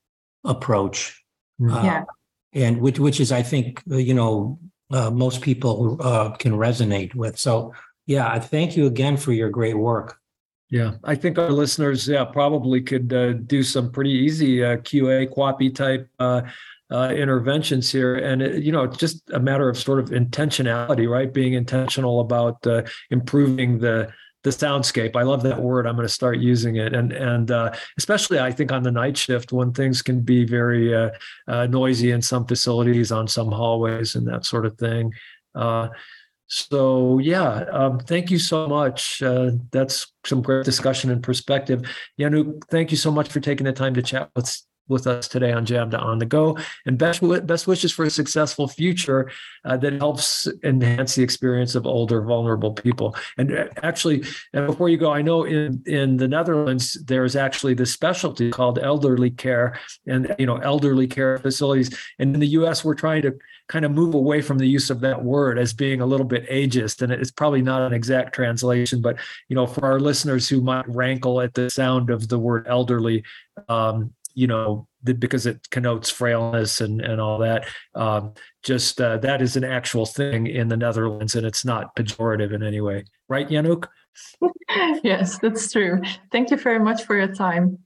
approach. 0.44 1.22
Mm-hmm. 1.60 1.84
Yeah. 1.84 2.02
Uh, 2.02 2.04
and 2.52 2.80
which 2.80 2.98
which 2.98 3.20
is 3.20 3.30
I 3.30 3.42
think 3.42 3.82
uh, 3.90 3.96
you 3.96 4.14
know 4.14 4.58
uh, 4.90 5.10
most 5.10 5.40
people 5.40 5.98
uh, 6.00 6.30
can 6.30 6.52
resonate 6.52 7.14
with. 7.14 7.38
So 7.38 7.72
yeah, 8.06 8.30
I 8.30 8.40
thank 8.40 8.76
you 8.76 8.86
again 8.86 9.16
for 9.16 9.32
your 9.32 9.50
great 9.50 9.78
work. 9.78 10.18
Yeah, 10.68 10.94
I 11.02 11.16
think 11.16 11.36
our 11.38 11.50
listeners, 11.50 12.06
yeah, 12.06 12.24
probably 12.24 12.80
could 12.80 13.12
uh, 13.12 13.32
do 13.32 13.62
some 13.62 13.90
pretty 13.90 14.10
easy 14.10 14.64
uh, 14.64 14.76
QA 14.76 15.28
QAPI 15.28 15.74
type 15.74 16.08
uh, 16.90 17.00
uh, 17.00 17.08
interventions 17.10 17.90
here, 17.90 18.16
and 18.16 18.42
it, 18.42 18.62
you 18.62 18.72
know, 18.72 18.84
it's 18.84 18.96
just 18.96 19.30
a 19.30 19.40
matter 19.40 19.68
of 19.68 19.78
sort 19.78 19.98
of 19.98 20.10
intentionality, 20.10 21.08
right? 21.08 21.32
Being 21.32 21.54
intentional 21.54 22.20
about 22.20 22.66
uh, 22.66 22.82
improving 23.10 23.78
the 23.78 24.12
the 24.42 24.50
soundscape. 24.50 25.16
I 25.16 25.22
love 25.22 25.42
that 25.42 25.60
word. 25.60 25.86
I'm 25.86 25.96
going 25.96 26.08
to 26.08 26.12
start 26.12 26.38
using 26.38 26.76
it, 26.76 26.94
and 26.94 27.12
and 27.12 27.50
uh, 27.50 27.72
especially 27.98 28.38
I 28.38 28.52
think 28.52 28.72
on 28.72 28.82
the 28.82 28.90
night 28.90 29.16
shift 29.16 29.52
when 29.52 29.72
things 29.72 30.02
can 30.02 30.20
be 30.20 30.44
very 30.44 30.94
uh, 30.94 31.10
uh, 31.46 31.66
noisy 31.66 32.10
in 32.10 32.22
some 32.22 32.46
facilities, 32.46 33.12
on 33.12 33.28
some 33.28 33.50
hallways, 33.50 34.14
and 34.14 34.26
that 34.28 34.44
sort 34.44 34.66
of 34.66 34.76
thing. 34.78 35.12
Uh, 35.54 35.88
so 36.46 37.18
yeah, 37.18 37.64
um, 37.70 37.98
thank 38.00 38.30
you 38.30 38.38
so 38.38 38.66
much. 38.66 39.22
Uh, 39.22 39.52
that's 39.70 40.12
some 40.24 40.42
great 40.42 40.64
discussion 40.64 41.10
and 41.10 41.22
perspective. 41.22 41.82
Yanuk, 42.18 42.62
thank 42.70 42.90
you 42.90 42.96
so 42.96 43.12
much 43.12 43.28
for 43.28 43.40
taking 43.40 43.64
the 43.64 43.72
time 43.72 43.94
to 43.94 44.02
chat 44.02 44.30
with 44.34 44.60
with 44.90 45.06
us 45.06 45.28
today 45.28 45.52
on 45.52 45.64
JAMDA 45.64 46.00
on 46.00 46.18
the 46.18 46.26
Go. 46.26 46.58
And 46.86 46.98
best, 46.98 47.22
best 47.46 47.66
wishes 47.66 47.92
for 47.92 48.04
a 48.04 48.10
successful 48.10 48.68
future 48.68 49.30
uh, 49.64 49.76
that 49.78 49.94
helps 49.94 50.48
enhance 50.62 51.14
the 51.14 51.22
experience 51.22 51.74
of 51.74 51.86
older, 51.86 52.22
vulnerable 52.22 52.72
people. 52.72 53.16
And 53.38 53.56
uh, 53.56 53.68
actually, 53.82 54.24
and 54.52 54.66
before 54.66 54.88
you 54.88 54.96
go, 54.96 55.12
I 55.12 55.22
know 55.22 55.44
in, 55.44 55.82
in 55.86 56.16
the 56.16 56.28
Netherlands, 56.28 56.94
there's 57.04 57.36
actually 57.36 57.74
this 57.74 57.92
specialty 57.92 58.50
called 58.50 58.78
elderly 58.78 59.30
care 59.30 59.78
and, 60.06 60.34
you 60.38 60.46
know, 60.46 60.56
elderly 60.56 61.06
care 61.06 61.38
facilities. 61.38 61.96
And 62.18 62.34
in 62.34 62.40
the 62.40 62.48
US, 62.48 62.84
we're 62.84 62.94
trying 62.94 63.22
to 63.22 63.38
kind 63.70 63.84
of 63.84 63.92
move 63.92 64.14
away 64.14 64.42
from 64.42 64.58
the 64.58 64.66
use 64.66 64.90
of 64.90 65.00
that 65.00 65.22
word 65.22 65.56
as 65.56 65.72
being 65.72 66.00
a 66.00 66.06
little 66.06 66.26
bit 66.26 66.48
ageist 66.50 67.02
and 67.02 67.12
it's 67.12 67.30
probably 67.30 67.62
not 67.62 67.82
an 67.82 67.92
exact 67.92 68.34
translation 68.34 69.00
but 69.00 69.16
you 69.48 69.54
know 69.54 69.64
for 69.64 69.84
our 69.84 70.00
listeners 70.00 70.48
who 70.48 70.60
might 70.60 70.86
rankle 70.88 71.40
at 71.40 71.54
the 71.54 71.70
sound 71.70 72.10
of 72.10 72.26
the 72.26 72.38
word 72.38 72.66
elderly 72.68 73.22
um, 73.68 74.12
you 74.34 74.46
know 74.46 74.86
because 75.02 75.46
it 75.46 75.68
connotes 75.70 76.10
frailness 76.10 76.80
and 76.80 77.00
and 77.00 77.20
all 77.20 77.38
that 77.38 77.66
um, 77.94 78.32
just 78.62 79.00
uh, 79.00 79.16
that 79.18 79.42
is 79.42 79.56
an 79.56 79.64
actual 79.64 80.06
thing 80.06 80.46
in 80.46 80.68
the 80.68 80.76
netherlands 80.76 81.34
and 81.34 81.46
it's 81.46 81.64
not 81.64 81.94
pejorative 81.96 82.52
in 82.52 82.62
any 82.62 82.80
way 82.80 83.04
right 83.28 83.48
Yanuk? 83.48 83.86
yes 85.04 85.38
that's 85.38 85.70
true 85.72 86.00
thank 86.32 86.50
you 86.50 86.56
very 86.56 86.80
much 86.80 87.04
for 87.04 87.16
your 87.16 87.32
time 87.32 87.78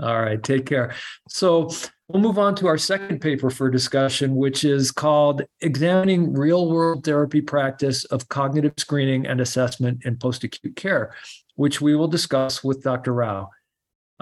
all 0.00 0.20
right 0.20 0.42
take 0.42 0.66
care 0.66 0.94
so 1.28 1.68
We'll 2.12 2.20
move 2.20 2.38
on 2.38 2.54
to 2.56 2.66
our 2.66 2.76
second 2.76 3.22
paper 3.22 3.48
for 3.48 3.70
discussion, 3.70 4.36
which 4.36 4.64
is 4.64 4.90
called 4.90 5.40
Examining 5.62 6.34
Real 6.34 6.70
World 6.70 7.04
Therapy 7.04 7.40
Practice 7.40 8.04
of 8.04 8.28
Cognitive 8.28 8.74
Screening 8.76 9.26
and 9.26 9.40
Assessment 9.40 10.04
in 10.04 10.18
Post 10.18 10.44
Acute 10.44 10.76
Care, 10.76 11.14
which 11.54 11.80
we 11.80 11.96
will 11.96 12.08
discuss 12.08 12.62
with 12.62 12.82
Dr. 12.82 13.14
Rao. 13.14 13.48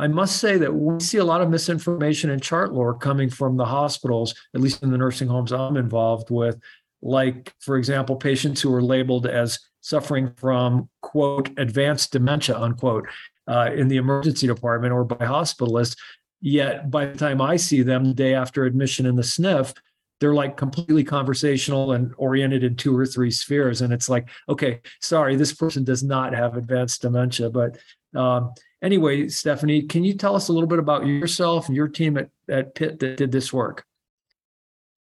I 0.00 0.08
must 0.08 0.38
say 0.38 0.56
that 0.58 0.74
we 0.74 1.00
see 1.00 1.18
a 1.18 1.24
lot 1.24 1.40
of 1.40 1.50
misinformation 1.50 2.30
and 2.30 2.42
chart 2.42 2.72
lore 2.72 2.94
coming 2.94 3.30
from 3.30 3.56
the 3.56 3.64
hospitals, 3.64 4.34
at 4.54 4.60
least 4.60 4.82
in 4.82 4.90
the 4.90 4.98
nursing 4.98 5.28
homes 5.28 5.52
I'm 5.52 5.76
involved 5.76 6.30
with, 6.30 6.58
like, 7.02 7.54
for 7.60 7.76
example, 7.76 8.16
patients 8.16 8.60
who 8.60 8.74
are 8.74 8.82
labeled 8.82 9.26
as 9.26 9.58
suffering 9.80 10.32
from, 10.36 10.88
quote, 11.02 11.50
advanced 11.58 12.12
dementia, 12.12 12.58
unquote, 12.58 13.06
uh, 13.46 13.70
in 13.74 13.88
the 13.88 13.96
emergency 13.96 14.46
department 14.46 14.92
or 14.92 15.04
by 15.04 15.26
hospitalists 15.26 15.96
Yet 16.40 16.90
by 16.90 17.06
the 17.06 17.18
time 17.18 17.40
I 17.40 17.56
see 17.56 17.82
them 17.82 18.04
the 18.04 18.14
day 18.14 18.34
after 18.34 18.64
admission 18.64 19.06
in 19.06 19.14
the 19.14 19.22
SNF, 19.22 19.74
they're 20.20 20.34
like 20.34 20.56
completely 20.56 21.04
conversational 21.04 21.92
and 21.92 22.12
oriented 22.16 22.64
in 22.64 22.76
two 22.76 22.96
or 22.96 23.06
three 23.06 23.30
spheres. 23.30 23.80
And 23.80 23.92
it's 23.92 24.08
like, 24.08 24.28
okay, 24.48 24.80
sorry, 25.00 25.36
this 25.36 25.52
person 25.52 25.84
does 25.84 26.02
not 26.02 26.34
have 26.34 26.56
advanced 26.56 27.02
dementia. 27.02 27.50
But 27.50 27.78
um, 28.14 28.52
anyway, 28.82 29.28
Stephanie, 29.28 29.82
can 29.82 30.04
you 30.04 30.14
tell 30.14 30.36
us 30.36 30.48
a 30.48 30.52
little 30.52 30.68
bit 30.68 30.78
about 30.78 31.06
yourself 31.06 31.68
and 31.68 31.76
your 31.76 31.88
team 31.88 32.16
at, 32.16 32.30
at 32.48 32.74
Pitt 32.74 32.98
that 33.00 33.16
did 33.16 33.32
this 33.32 33.52
work? 33.52 33.84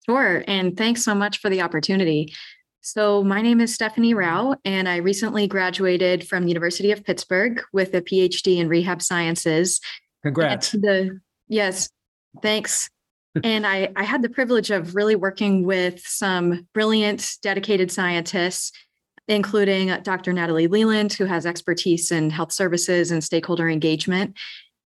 Sure. 0.06 0.44
And 0.48 0.76
thanks 0.76 1.04
so 1.04 1.14
much 1.14 1.40
for 1.40 1.50
the 1.50 1.62
opportunity. 1.62 2.34
So, 2.82 3.24
my 3.24 3.42
name 3.42 3.60
is 3.60 3.76
Stephanie 3.76 4.14
Rao, 4.14 4.56
and 4.64 4.88
I 4.88 4.98
recently 4.98 5.48
graduated 5.48 6.26
from 6.26 6.44
the 6.44 6.50
University 6.50 6.92
of 6.92 7.04
Pittsburgh 7.04 7.62
with 7.74 7.94
a 7.94 8.02
PhD 8.02 8.58
in 8.58 8.70
rehab 8.70 9.02
sciences. 9.02 9.82
Congrats. 10.24 10.72
The 10.72 11.20
Yes, 11.50 11.90
thanks. 12.42 12.90
and 13.44 13.68
I, 13.68 13.90
I 13.96 14.04
had 14.04 14.22
the 14.22 14.30
privilege 14.30 14.72
of 14.72 14.96
really 14.96 15.16
working 15.16 15.66
with 15.66 16.00
some 16.00 16.68
brilliant, 16.74 17.38
dedicated 17.44 17.92
scientists, 17.92 18.72
including 19.30 19.96
Dr. 20.02 20.34
Natalie 20.34 20.68
Leland, 20.68 21.14
who 21.14 21.26
has 21.26 21.46
expertise 21.46 22.12
in 22.12 22.32
health 22.32 22.52
services 22.52 23.12
and 23.12 23.24
stakeholder 23.24 23.70
engagement, 23.70 24.36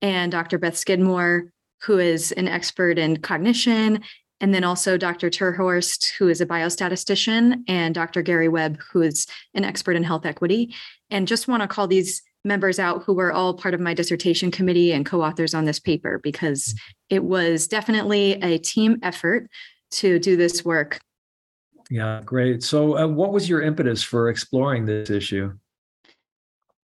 and 0.01 0.31
Dr. 0.31 0.57
Beth 0.57 0.77
Skidmore, 0.77 1.51
who 1.81 1.97
is 1.97 2.31
an 2.33 2.47
expert 2.47 2.99
in 2.99 3.17
cognition, 3.17 4.03
and 4.41 4.53
then 4.53 4.65
also 4.65 4.97
Dr. 4.97 5.29
Terhorst, 5.29 6.11
who 6.17 6.27
is 6.27 6.41
a 6.41 6.45
biostatistician, 6.45 7.63
and 7.69 7.95
Dr. 7.95 8.21
Gary 8.21 8.49
Webb, 8.49 8.79
who 8.91 9.01
is 9.01 9.25
an 9.53 9.63
expert 9.63 9.95
in 9.95 10.03
health 10.03 10.25
equity. 10.25 10.75
And 11.09 11.27
just 11.27 11.47
want 11.47 11.61
to 11.61 11.67
call 11.67 11.87
these 11.87 12.21
members 12.43 12.79
out 12.79 13.03
who 13.03 13.13
were 13.13 13.31
all 13.31 13.53
part 13.53 13.73
of 13.73 13.79
my 13.79 13.93
dissertation 13.93 14.51
committee 14.51 14.91
and 14.91 15.05
co-authors 15.05 15.53
on 15.53 15.63
this 15.63 15.79
paper 15.79 16.19
because 16.21 16.77
it 17.09 17.23
was 17.23 17.67
definitely 17.67 18.33
a 18.41 18.57
team 18.57 18.97
effort 19.01 19.47
to 19.91 20.19
do 20.19 20.35
this 20.35 20.65
work. 20.65 20.99
Yeah, 21.93 22.21
great. 22.25 22.63
So, 22.63 22.97
uh, 22.97 23.05
what 23.05 23.31
was 23.31 23.47
your 23.47 23.61
impetus 23.61 24.01
for 24.01 24.27
exploring 24.27 24.87
this 24.87 25.11
issue? 25.11 25.53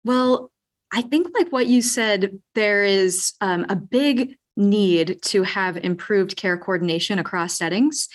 Well, 0.04 0.50
I 0.92 1.02
think, 1.02 1.28
like 1.32 1.52
what 1.52 1.68
you 1.68 1.80
said, 1.80 2.40
there 2.56 2.82
is 2.82 3.34
um, 3.40 3.66
a 3.68 3.76
big 3.76 4.34
need 4.56 5.22
to 5.26 5.44
have 5.44 5.76
improved 5.76 6.36
care 6.36 6.58
coordination 6.58 7.20
across 7.20 7.56
settings. 7.56 8.08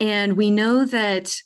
And 0.00 0.34
we 0.38 0.50
know 0.50 0.86
that 0.86 1.36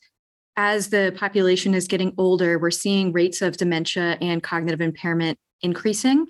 as 0.57 0.91
the 0.91 1.13
population 1.17 1.75
is 1.75 1.89
getting 1.89 2.15
older, 2.17 2.61
we're 2.61 2.71
seeing 2.71 3.11
rates 3.11 3.43
of 3.43 3.57
dementia 3.57 4.17
and 4.21 4.45
cognitive 4.45 4.81
impairment 4.81 5.41
increasing. 5.61 6.29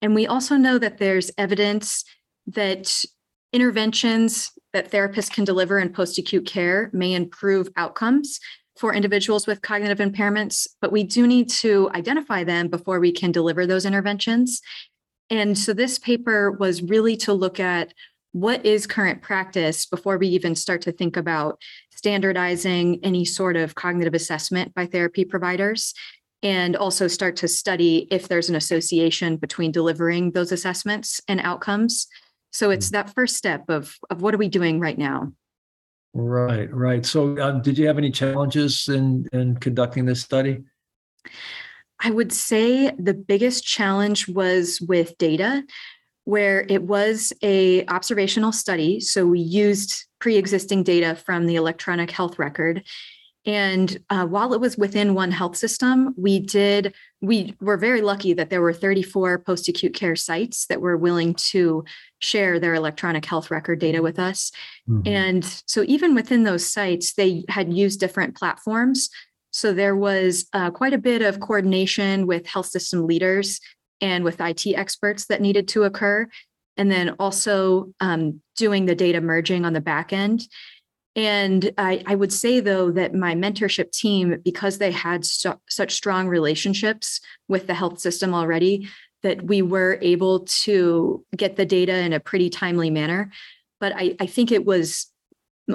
And 0.00 0.14
we 0.14 0.28
also 0.28 0.54
know 0.54 0.78
that 0.78 0.98
there's 0.98 1.32
evidence 1.38 2.04
that 2.46 3.02
interventions 3.52 4.52
that 4.76 4.90
therapists 4.90 5.32
can 5.32 5.42
deliver 5.42 5.78
in 5.78 5.90
post 5.90 6.18
acute 6.18 6.44
care 6.44 6.90
may 6.92 7.14
improve 7.14 7.70
outcomes 7.76 8.38
for 8.76 8.92
individuals 8.92 9.46
with 9.46 9.62
cognitive 9.62 10.06
impairments, 10.06 10.68
but 10.82 10.92
we 10.92 11.02
do 11.02 11.26
need 11.26 11.48
to 11.48 11.90
identify 11.94 12.44
them 12.44 12.68
before 12.68 13.00
we 13.00 13.10
can 13.10 13.32
deliver 13.32 13.66
those 13.66 13.86
interventions. 13.86 14.60
And 15.30 15.56
so 15.56 15.72
this 15.72 15.98
paper 15.98 16.50
was 16.50 16.82
really 16.82 17.16
to 17.18 17.32
look 17.32 17.58
at 17.58 17.94
what 18.32 18.66
is 18.66 18.86
current 18.86 19.22
practice 19.22 19.86
before 19.86 20.18
we 20.18 20.28
even 20.28 20.54
start 20.54 20.82
to 20.82 20.92
think 20.92 21.16
about 21.16 21.58
standardizing 21.88 23.00
any 23.02 23.24
sort 23.24 23.56
of 23.56 23.76
cognitive 23.76 24.12
assessment 24.12 24.74
by 24.74 24.84
therapy 24.84 25.24
providers 25.24 25.94
and 26.42 26.76
also 26.76 27.08
start 27.08 27.34
to 27.36 27.48
study 27.48 28.06
if 28.10 28.28
there's 28.28 28.50
an 28.50 28.56
association 28.56 29.38
between 29.38 29.72
delivering 29.72 30.32
those 30.32 30.52
assessments 30.52 31.18
and 31.28 31.40
outcomes 31.40 32.08
so 32.56 32.70
it's 32.70 32.88
hmm. 32.88 32.94
that 32.94 33.14
first 33.14 33.36
step 33.36 33.68
of 33.68 33.94
of 34.10 34.22
what 34.22 34.34
are 34.34 34.38
we 34.38 34.48
doing 34.48 34.80
right 34.80 34.98
now? 34.98 35.32
Right 36.14 36.72
right. 36.72 37.04
So 37.04 37.36
uh, 37.36 37.60
did 37.60 37.76
you 37.76 37.86
have 37.86 37.98
any 37.98 38.10
challenges 38.10 38.88
in 38.88 39.26
in 39.32 39.56
conducting 39.56 40.06
this 40.06 40.22
study? 40.22 40.64
I 42.00 42.10
would 42.10 42.32
say 42.32 42.90
the 42.98 43.14
biggest 43.14 43.64
challenge 43.64 44.28
was 44.28 44.80
with 44.80 45.16
data 45.18 45.64
where 46.24 46.66
it 46.68 46.82
was 46.82 47.32
a 47.42 47.86
observational 47.86 48.52
study. 48.52 49.00
So 49.00 49.26
we 49.26 49.40
used 49.40 50.04
pre-existing 50.18 50.82
data 50.82 51.14
from 51.14 51.46
the 51.46 51.54
electronic 51.54 52.10
health 52.10 52.38
record 52.38 52.82
and 53.46 53.98
uh, 54.10 54.26
while 54.26 54.52
it 54.52 54.60
was 54.60 54.76
within 54.76 55.14
one 55.14 55.30
health 55.30 55.56
system 55.56 56.14
we 56.16 56.38
did 56.38 56.94
we 57.22 57.54
were 57.60 57.76
very 57.76 58.02
lucky 58.02 58.32
that 58.34 58.50
there 58.50 58.60
were 58.60 58.72
34 58.72 59.38
post-acute 59.38 59.94
care 59.94 60.16
sites 60.16 60.66
that 60.66 60.80
were 60.80 60.96
willing 60.96 61.34
to 61.34 61.84
share 62.18 62.58
their 62.58 62.74
electronic 62.74 63.24
health 63.24 63.50
record 63.50 63.78
data 63.78 64.02
with 64.02 64.18
us 64.18 64.50
mm-hmm. 64.88 65.06
and 65.06 65.62
so 65.66 65.84
even 65.86 66.14
within 66.14 66.42
those 66.42 66.66
sites 66.66 67.14
they 67.14 67.44
had 67.48 67.72
used 67.72 68.00
different 68.00 68.36
platforms 68.36 69.10
so 69.56 69.72
there 69.72 69.96
was 69.96 70.46
uh, 70.52 70.70
quite 70.70 70.92
a 70.92 70.98
bit 70.98 71.22
of 71.22 71.40
coordination 71.40 72.26
with 72.26 72.46
health 72.46 72.66
system 72.66 73.06
leaders 73.06 73.58
and 74.00 74.24
with 74.24 74.40
IT 74.40 74.66
experts 74.66 75.26
that 75.26 75.40
needed 75.40 75.68
to 75.68 75.84
occur. 75.84 76.28
And 76.76 76.90
then 76.90 77.14
also 77.18 77.92
um, 78.00 78.42
doing 78.56 78.84
the 78.84 78.94
data 78.94 79.20
merging 79.20 79.64
on 79.64 79.72
the 79.72 79.80
back 79.80 80.12
end. 80.12 80.42
And 81.16 81.72
I, 81.78 82.04
I, 82.06 82.14
would 82.14 82.32
say, 82.32 82.60
though, 82.60 82.90
that 82.90 83.14
my 83.14 83.34
mentorship 83.34 83.90
team, 83.90 84.36
because 84.44 84.76
they 84.76 84.90
had 84.92 85.24
such 85.24 85.92
strong 85.92 86.28
relationships 86.28 87.20
with 87.48 87.66
the 87.66 87.74
health 87.74 87.98
system 88.00 88.34
already, 88.34 88.88
that 89.22 89.42
we 89.42 89.62
were 89.62 89.98
able 90.02 90.40
to 90.40 91.24
get 91.34 91.56
the 91.56 91.64
data 91.64 91.96
in 91.96 92.12
a 92.12 92.20
pretty 92.20 92.50
timely 92.50 92.90
manner. 92.90 93.32
But 93.80 93.94
I, 93.96 94.14
I 94.20 94.26
think 94.26 94.52
it 94.52 94.66
was 94.66 95.10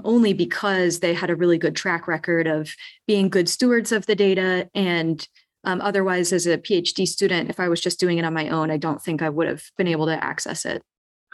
only 0.03 0.33
because 0.33 0.99
they 0.99 1.13
had 1.15 1.31
a 1.31 1.35
really 1.35 1.57
good 1.57 1.75
track 1.75 2.07
record 2.07 2.45
of 2.45 2.73
being 3.07 3.27
good 3.27 3.49
stewards 3.49 3.91
of 3.91 4.05
the 4.05 4.15
data 4.15 4.69
and 4.73 5.27
um, 5.63 5.79
otherwise, 5.81 6.33
as 6.33 6.47
a 6.47 6.57
PhD 6.57 7.07
student, 7.07 7.49
if 7.49 7.59
I 7.59 7.69
was 7.69 7.79
just 7.79 7.99
doing 7.99 8.17
it 8.17 8.25
on 8.25 8.33
my 8.33 8.49
own, 8.49 8.71
I 8.71 8.77
don't 8.77 9.01
think 9.01 9.21
I 9.21 9.29
would 9.29 9.47
have 9.47 9.63
been 9.77 9.87
able 9.87 10.07
to 10.07 10.23
access 10.23 10.65
it. 10.65 10.81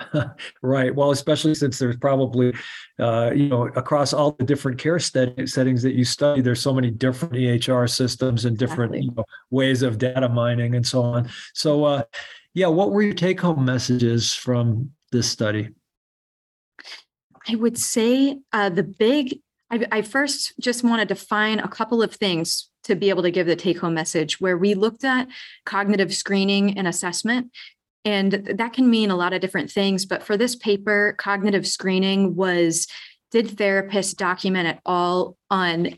right. 0.61 0.93
Well, 0.93 1.11
especially 1.11 1.55
since 1.55 1.79
there's 1.79 1.97
probably, 1.97 2.53
uh, 2.99 3.31
you 3.35 3.47
know, 3.47 3.67
across 3.67 4.13
all 4.13 4.31
the 4.31 4.45
different 4.45 4.77
care 4.77 4.99
settings 4.99 5.81
that 5.81 5.93
you 5.95 6.05
study, 6.05 6.41
there's 6.41 6.61
so 6.61 6.73
many 6.73 6.91
different 6.91 7.33
EHR 7.33 7.89
systems 7.89 8.45
and 8.45 8.57
different 8.57 8.95
exactly. 8.95 9.05
you 9.05 9.15
know, 9.15 9.25
ways 9.49 9.81
of 9.81 9.97
data 9.97 10.29
mining 10.29 10.75
and 10.75 10.85
so 10.85 11.01
on. 11.01 11.29
So, 11.53 11.83
uh, 11.83 12.03
yeah, 12.53 12.67
what 12.67 12.91
were 12.91 13.01
your 13.01 13.13
take 13.13 13.39
home 13.39 13.65
messages 13.65 14.33
from 14.33 14.91
this 15.11 15.29
study? 15.29 15.69
I 17.47 17.55
would 17.55 17.77
say 17.77 18.39
uh, 18.51 18.69
the 18.69 18.83
big, 18.83 19.39
I, 19.71 19.85
I 19.91 20.01
first 20.01 20.53
just 20.59 20.83
want 20.83 21.01
to 21.01 21.05
define 21.05 21.59
a 21.59 21.67
couple 21.67 22.01
of 22.01 22.13
things 22.13 22.69
to 22.83 22.95
be 22.95 23.09
able 23.09 23.23
to 23.23 23.31
give 23.31 23.47
the 23.47 23.55
take 23.55 23.79
home 23.79 23.93
message 23.93 24.39
where 24.39 24.57
we 24.57 24.73
looked 24.73 25.03
at 25.03 25.27
cognitive 25.65 26.13
screening 26.13 26.77
and 26.77 26.87
assessment 26.87 27.51
And 28.05 28.31
that 28.55 28.73
can 28.73 28.89
mean 28.89 29.11
a 29.11 29.15
lot 29.15 29.33
of 29.33 29.41
different 29.41 29.69
things. 29.71 30.05
But 30.05 30.23
for 30.23 30.37
this 30.37 30.55
paper, 30.55 31.15
cognitive 31.17 31.67
screening 31.67 32.35
was 32.35 32.87
did 33.31 33.47
therapists 33.47 34.15
document 34.15 34.67
at 34.67 34.79
all 34.85 35.37
on 35.49 35.97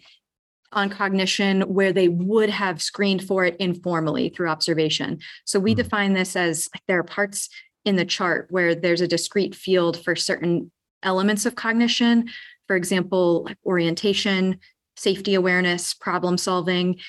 on 0.71 0.88
cognition 0.88 1.62
where 1.62 1.91
they 1.91 2.07
would 2.07 2.49
have 2.49 2.79
screened 2.79 3.23
for 3.23 3.43
it 3.43 3.55
informally 3.57 4.29
through 4.29 4.47
observation. 4.47 5.19
So 5.43 5.59
we 5.59 5.73
Mhm. 5.73 5.77
define 5.77 6.13
this 6.13 6.35
as 6.35 6.69
like, 6.75 6.83
there 6.88 6.99
are 6.99 7.03
parts 7.03 7.49
in 7.85 7.95
the 7.95 8.05
chart 8.05 8.45
where 8.51 8.75
there's 8.75 9.01
a 9.01 9.07
discrete 9.07 9.55
field 9.55 10.03
for 10.03 10.15
certain 10.15 10.71
elements 11.01 11.47
of 11.47 11.55
cognition, 11.55 12.29
for 12.67 12.75
example, 12.75 13.45
like 13.45 13.57
orientation, 13.65 14.59
safety 14.95 15.33
awareness, 15.33 15.95
problem 15.95 16.38
solving. 16.38 16.99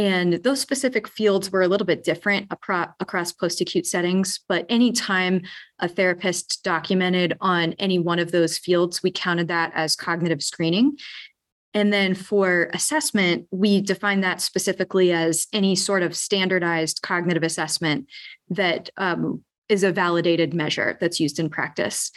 And 0.00 0.42
those 0.44 0.62
specific 0.62 1.06
fields 1.06 1.52
were 1.52 1.60
a 1.60 1.68
little 1.68 1.86
bit 1.86 2.04
different 2.04 2.50
across 2.50 3.32
post 3.32 3.60
acute 3.60 3.84
settings. 3.84 4.40
But 4.48 4.64
anytime 4.70 5.42
a 5.78 5.88
therapist 5.88 6.64
documented 6.64 7.36
on 7.42 7.74
any 7.74 7.98
one 7.98 8.18
of 8.18 8.32
those 8.32 8.56
fields, 8.56 9.02
we 9.02 9.10
counted 9.10 9.48
that 9.48 9.72
as 9.74 9.96
cognitive 9.96 10.42
screening. 10.42 10.96
And 11.74 11.92
then 11.92 12.14
for 12.14 12.70
assessment, 12.72 13.46
we 13.50 13.82
define 13.82 14.22
that 14.22 14.40
specifically 14.40 15.12
as 15.12 15.46
any 15.52 15.76
sort 15.76 16.02
of 16.02 16.16
standardized 16.16 17.02
cognitive 17.02 17.42
assessment 17.42 18.06
that 18.48 18.88
um, 18.96 19.44
is 19.68 19.82
a 19.82 19.92
validated 19.92 20.54
measure 20.54 20.96
that's 20.98 21.20
used 21.20 21.38
in 21.38 21.50
practice. 21.50 22.10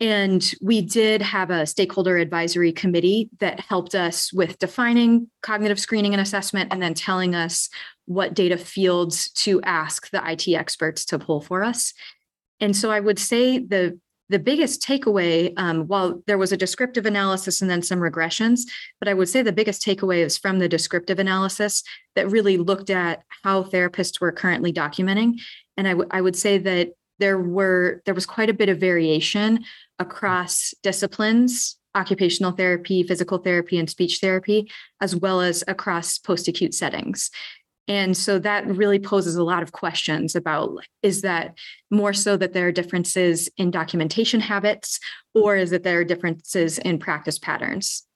And 0.00 0.42
we 0.62 0.80
did 0.80 1.20
have 1.20 1.50
a 1.50 1.66
stakeholder 1.66 2.16
advisory 2.16 2.72
committee 2.72 3.28
that 3.38 3.60
helped 3.60 3.94
us 3.94 4.32
with 4.32 4.58
defining 4.58 5.28
cognitive 5.42 5.78
screening 5.78 6.14
and 6.14 6.22
assessment 6.22 6.72
and 6.72 6.82
then 6.82 6.94
telling 6.94 7.34
us 7.34 7.68
what 8.06 8.32
data 8.34 8.56
fields 8.56 9.30
to 9.32 9.60
ask 9.62 10.10
the 10.10 10.22
IT 10.26 10.48
experts 10.48 11.04
to 11.06 11.18
pull 11.18 11.42
for 11.42 11.62
us. 11.62 11.92
And 12.60 12.74
so 12.74 12.90
I 12.90 13.00
would 13.00 13.18
say 13.18 13.58
the 13.58 13.98
the 14.30 14.38
biggest 14.38 14.80
takeaway, 14.80 15.52
um, 15.56 15.88
while 15.88 16.22
there 16.28 16.38
was 16.38 16.52
a 16.52 16.56
descriptive 16.56 17.04
analysis 17.04 17.60
and 17.60 17.68
then 17.68 17.82
some 17.82 17.98
regressions, 17.98 18.60
but 19.00 19.08
I 19.08 19.14
would 19.14 19.28
say 19.28 19.42
the 19.42 19.52
biggest 19.52 19.84
takeaway 19.84 20.18
is 20.18 20.38
from 20.38 20.60
the 20.60 20.68
descriptive 20.68 21.18
analysis 21.18 21.82
that 22.14 22.30
really 22.30 22.56
looked 22.56 22.90
at 22.90 23.24
how 23.42 23.64
therapists 23.64 24.20
were 24.20 24.30
currently 24.30 24.72
documenting. 24.72 25.40
And 25.76 25.88
I, 25.88 25.90
w- 25.90 26.08
I 26.12 26.20
would 26.20 26.36
say 26.36 26.58
that 26.58 26.90
there 27.18 27.38
were 27.38 28.02
there 28.06 28.14
was 28.14 28.24
quite 28.24 28.48
a 28.48 28.54
bit 28.54 28.68
of 28.68 28.78
variation 28.78 29.64
across 30.00 30.74
disciplines 30.82 31.76
occupational 31.94 32.52
therapy 32.52 33.02
physical 33.02 33.38
therapy 33.38 33.78
and 33.78 33.90
speech 33.90 34.18
therapy 34.20 34.70
as 35.00 35.14
well 35.14 35.40
as 35.40 35.62
across 35.68 36.18
post-acute 36.18 36.74
settings 36.74 37.30
and 37.88 38.16
so 38.16 38.38
that 38.38 38.66
really 38.66 39.00
poses 39.00 39.34
a 39.34 39.42
lot 39.42 39.62
of 39.62 39.72
questions 39.72 40.36
about 40.36 40.70
is 41.02 41.22
that 41.22 41.58
more 41.90 42.12
so 42.12 42.36
that 42.36 42.52
there 42.52 42.68
are 42.68 42.72
differences 42.72 43.48
in 43.56 43.70
documentation 43.70 44.40
habits 44.40 45.00
or 45.34 45.56
is 45.56 45.72
it 45.72 45.82
there 45.82 46.00
are 46.00 46.04
differences 46.04 46.78
in 46.78 46.98
practice 46.98 47.38
patterns 47.38 48.06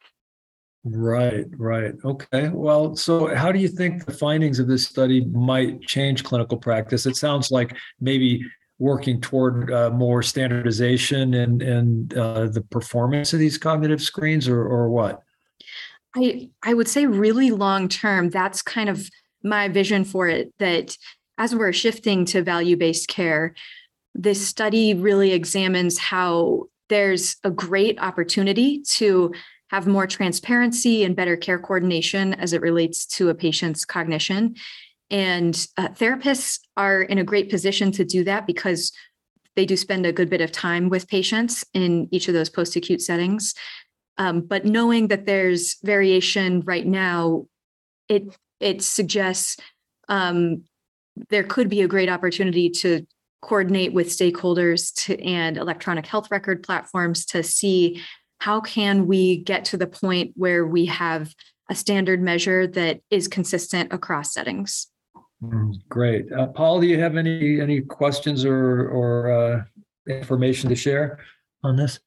Right, 0.86 1.46
right. 1.56 1.94
Okay. 2.04 2.50
Well, 2.50 2.94
so 2.94 3.34
how 3.34 3.50
do 3.50 3.58
you 3.58 3.68
think 3.68 4.04
the 4.04 4.12
findings 4.12 4.58
of 4.58 4.66
this 4.66 4.86
study 4.86 5.24
might 5.24 5.80
change 5.80 6.24
clinical 6.24 6.58
practice? 6.58 7.06
It 7.06 7.16
sounds 7.16 7.50
like 7.50 7.74
maybe 8.00 8.44
working 8.84 9.18
toward 9.18 9.72
uh, 9.72 9.88
more 9.88 10.22
standardization 10.22 11.32
and 11.32 11.62
and 11.62 12.14
uh, 12.14 12.46
the 12.48 12.60
performance 12.60 13.32
of 13.32 13.38
these 13.38 13.56
cognitive 13.56 14.02
screens, 14.02 14.46
or 14.46 14.62
or 14.62 14.90
what? 14.90 15.22
I 16.14 16.50
I 16.62 16.74
would 16.74 16.88
say 16.88 17.06
really 17.06 17.50
long 17.50 17.88
term, 17.88 18.28
that's 18.28 18.60
kind 18.60 18.90
of 18.90 19.08
my 19.42 19.68
vision 19.68 20.04
for 20.04 20.28
it. 20.28 20.52
That 20.58 20.96
as 21.38 21.54
we're 21.54 21.72
shifting 21.72 22.26
to 22.26 22.42
value 22.42 22.76
based 22.76 23.08
care, 23.08 23.54
this 24.14 24.46
study 24.46 24.92
really 24.92 25.32
examines 25.32 25.98
how 25.98 26.64
there's 26.90 27.36
a 27.42 27.50
great 27.50 27.98
opportunity 27.98 28.82
to 28.82 29.32
have 29.68 29.86
more 29.86 30.06
transparency 30.06 31.04
and 31.04 31.16
better 31.16 31.36
care 31.36 31.58
coordination 31.58 32.34
as 32.34 32.52
it 32.52 32.60
relates 32.60 33.06
to 33.06 33.30
a 33.30 33.34
patient's 33.34 33.84
cognition. 33.84 34.54
And 35.14 35.54
uh, 35.76 35.90
therapists 35.90 36.58
are 36.76 37.02
in 37.02 37.18
a 37.18 37.24
great 37.24 37.48
position 37.48 37.92
to 37.92 38.04
do 38.04 38.24
that 38.24 38.48
because 38.48 38.90
they 39.54 39.64
do 39.64 39.76
spend 39.76 40.04
a 40.06 40.12
good 40.12 40.28
bit 40.28 40.40
of 40.40 40.50
time 40.50 40.88
with 40.88 41.06
patients 41.06 41.64
in 41.72 42.08
each 42.10 42.26
of 42.26 42.34
those 42.34 42.50
post 42.50 42.74
acute 42.74 43.00
settings. 43.00 43.54
Um, 44.18 44.40
but 44.40 44.64
knowing 44.64 45.06
that 45.08 45.24
there's 45.24 45.76
variation 45.84 46.62
right 46.62 46.84
now, 46.84 47.46
it 48.08 48.24
it 48.58 48.82
suggests 48.82 49.56
um, 50.08 50.64
there 51.30 51.44
could 51.44 51.68
be 51.68 51.82
a 51.82 51.88
great 51.88 52.08
opportunity 52.08 52.68
to 52.68 53.06
coordinate 53.40 53.92
with 53.92 54.08
stakeholders 54.08 54.92
to, 55.04 55.22
and 55.22 55.56
electronic 55.56 56.06
health 56.06 56.28
record 56.32 56.64
platforms 56.64 57.24
to 57.26 57.44
see 57.44 58.02
how 58.40 58.60
can 58.60 59.06
we 59.06 59.36
get 59.36 59.64
to 59.66 59.76
the 59.76 59.86
point 59.86 60.32
where 60.34 60.66
we 60.66 60.86
have 60.86 61.32
a 61.70 61.74
standard 61.76 62.20
measure 62.20 62.66
that 62.66 62.98
is 63.10 63.28
consistent 63.28 63.92
across 63.92 64.32
settings. 64.32 64.88
Mm, 65.50 65.74
Great. 65.88 66.32
Uh, 66.32 66.46
Paul, 66.48 66.80
do 66.80 66.86
you 66.86 66.98
have 66.98 67.16
any 67.16 67.60
any 67.60 67.80
questions 67.80 68.44
or 68.44 68.88
or 68.88 69.30
uh, 69.30 69.64
information 70.06 70.68
to 70.68 70.76
share 70.76 71.18
on 71.62 71.76
this? 71.76 72.00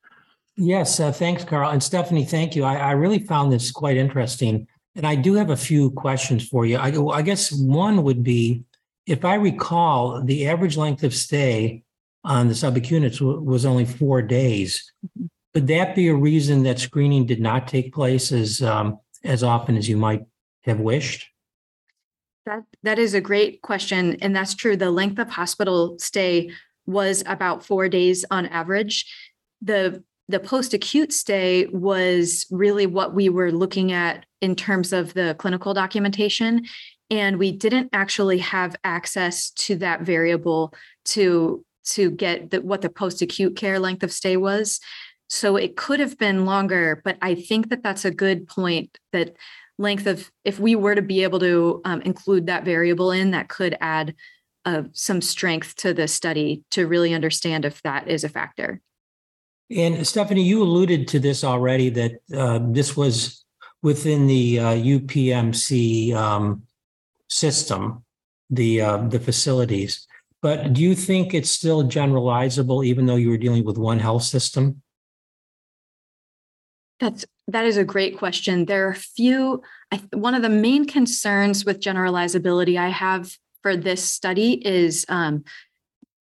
Yes, 0.55 0.99
uh, 0.99 1.11
thanks, 1.11 1.43
Carl. 1.43 1.69
And 1.69 1.81
Stephanie, 1.81 2.25
thank 2.25 2.55
you. 2.55 2.63
I, 2.63 2.75
I 2.77 2.91
really 2.91 3.19
found 3.19 3.51
this 3.51 3.71
quite 3.71 3.95
interesting. 3.95 4.67
And 4.95 5.05
I 5.05 5.13
do 5.13 5.35
have 5.35 5.51
a 5.51 5.57
few 5.57 5.91
questions 5.91 6.47
for 6.47 6.65
you. 6.65 6.77
I, 6.77 6.91
I 7.15 7.21
guess 7.21 7.51
one 7.51 8.01
would 8.01 8.23
be 8.23 8.63
if 9.07 9.23
I 9.23 9.35
recall, 9.35 10.21
the 10.21 10.47
average 10.47 10.75
length 10.75 11.03
of 11.03 11.13
stay 11.13 11.83
on 12.23 12.49
the 12.49 12.53
subacutes 12.53 13.19
w- 13.19 13.39
was 13.39 13.65
only 13.65 13.85
four 13.85 14.21
days. 14.21 14.91
Could 15.53 15.67
that 15.67 15.95
be 15.95 16.09
a 16.09 16.15
reason 16.15 16.63
that 16.63 16.77
screening 16.77 17.25
did 17.25 17.39
not 17.39 17.67
take 17.67 17.93
place 17.93 18.31
as 18.31 18.61
um, 18.61 18.99
as 19.23 19.43
often 19.43 19.77
as 19.77 19.87
you 19.87 19.97
might 19.97 20.25
have 20.65 20.79
wished? 20.79 21.25
That 22.47 22.63
that 22.83 22.97
is 22.97 23.13
a 23.13 23.19
great 23.19 23.61
question, 23.61 24.15
and 24.21 24.33
that's 24.33 24.55
true. 24.55 24.77
The 24.77 24.89
length 24.89 25.19
of 25.19 25.29
hospital 25.29 25.99
stay 25.99 26.51
was 26.85 27.21
about 27.27 27.65
four 27.65 27.89
days 27.89 28.23
on 28.31 28.45
average. 28.45 29.05
The 29.61 30.01
the 30.29 30.39
post 30.39 30.73
acute 30.73 31.11
stay 31.11 31.67
was 31.67 32.45
really 32.49 32.85
what 32.85 33.13
we 33.13 33.27
were 33.27 33.51
looking 33.51 33.91
at 33.91 34.25
in 34.39 34.55
terms 34.55 34.93
of 34.93 35.13
the 35.13 35.35
clinical 35.37 35.73
documentation, 35.73 36.65
and 37.09 37.37
we 37.37 37.51
didn't 37.51 37.89
actually 37.91 38.37
have 38.37 38.77
access 38.85 39.49
to 39.51 39.75
that 39.79 40.03
variable 40.03 40.73
to 41.03 41.65
to 41.87 42.11
get 42.11 42.51
the, 42.51 42.61
what 42.61 42.81
the 42.81 42.89
post 42.89 43.21
acute 43.21 43.57
care 43.57 43.77
length 43.77 44.03
of 44.03 44.11
stay 44.11 44.37
was. 44.37 44.79
So 45.29 45.57
it 45.57 45.75
could 45.75 45.99
have 45.99 46.17
been 46.17 46.45
longer, 46.45 47.01
but 47.03 47.17
I 47.21 47.35
think 47.35 47.69
that 47.71 47.83
that's 47.83 48.05
a 48.05 48.11
good 48.11 48.47
point 48.47 48.97
that 49.11 49.35
length 49.77 50.07
of 50.07 50.31
if 50.43 50.59
we 50.59 50.75
were 50.75 50.95
to 50.95 51.01
be 51.01 51.23
able 51.23 51.39
to 51.39 51.81
um, 51.85 52.01
include 52.01 52.47
that 52.47 52.65
variable 52.65 53.11
in 53.11 53.31
that 53.31 53.49
could 53.49 53.77
add 53.79 54.15
uh, 54.65 54.83
some 54.93 55.21
strength 55.21 55.75
to 55.77 55.93
the 55.93 56.07
study 56.07 56.63
to 56.71 56.87
really 56.87 57.13
understand 57.13 57.63
if 57.63 57.81
that 57.83 58.07
is 58.07 58.23
a 58.23 58.29
factor 58.29 58.81
And 59.69 60.05
Stephanie, 60.05 60.43
you 60.43 60.63
alluded 60.63 61.07
to 61.09 61.19
this 61.19 61.43
already 61.43 61.89
that 61.91 62.13
uh, 62.35 62.59
this 62.61 62.97
was 62.97 63.45
within 63.83 64.27
the 64.27 64.59
uh, 64.59 64.73
UPMC 64.73 66.13
um, 66.13 66.63
system, 67.29 68.03
the 68.49 68.81
uh, 68.81 68.97
the 68.97 69.19
facilities. 69.19 70.07
But 70.41 70.73
do 70.73 70.81
you 70.81 70.95
think 70.95 71.33
it's 71.33 71.49
still 71.49 71.83
generalizable, 71.83 72.85
even 72.85 73.05
though 73.05 73.15
you 73.15 73.29
were 73.29 73.37
dealing 73.37 73.65
with 73.65 73.77
one 73.77 73.99
health 73.99 74.23
system? 74.23 74.81
that's 76.99 77.25
that 77.47 77.65
is 77.65 77.77
a 77.77 77.83
great 77.83 78.17
question. 78.17 78.65
There 78.65 78.87
are 78.87 78.91
a 78.91 78.95
few 78.95 79.61
I, 79.91 80.01
one 80.11 80.35
of 80.35 80.41
the 80.41 80.49
main 80.49 80.85
concerns 80.85 81.63
with 81.63 81.79
generalizability 81.79 82.77
i 82.77 82.89
have 82.89 83.31
for 83.63 83.75
this 83.75 84.03
study 84.03 84.53
is 84.65 85.05
um, 85.09 85.43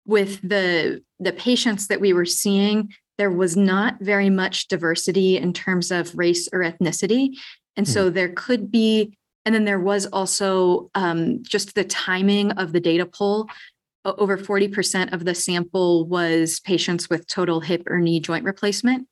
with 0.06 0.40
the 0.40 1.02
the 1.18 1.33
patients 1.33 1.88
that 1.88 2.00
we 2.00 2.12
were 2.12 2.24
seeing 2.24 2.92
there 3.18 3.30
was 3.30 3.54
not 3.54 4.00
very 4.00 4.30
much 4.30 4.68
diversity 4.68 5.37
in 5.37 5.52
terms 5.52 5.90
of 5.90 6.16
race 6.16 6.48
or 6.54 6.61
ethnicity. 6.61 7.37
And 7.76 7.87
so 7.87 8.09
there 8.09 8.30
could 8.30 8.70
be 8.70 9.12
and 9.44 9.54
then 9.54 9.64
there 9.64 9.80
was 9.80 10.06
also 10.06 10.90
um, 10.94 11.42
just 11.42 11.74
the 11.74 11.85
timing 11.85 12.52
of 12.52 12.72
the 12.72 12.80
data 12.80 13.04
pull 13.06 13.48
over 14.04 14.38
40% 14.38 15.12
of 15.12 15.24
the 15.26 15.35
sample 15.35 16.06
was 16.06 16.61
patients 16.61 17.11
with 17.11 17.26
total 17.26 17.61
hip 17.61 17.83
or 17.87 18.00
knee 18.00 18.20
joint 18.20 18.44
replacement 18.44 19.06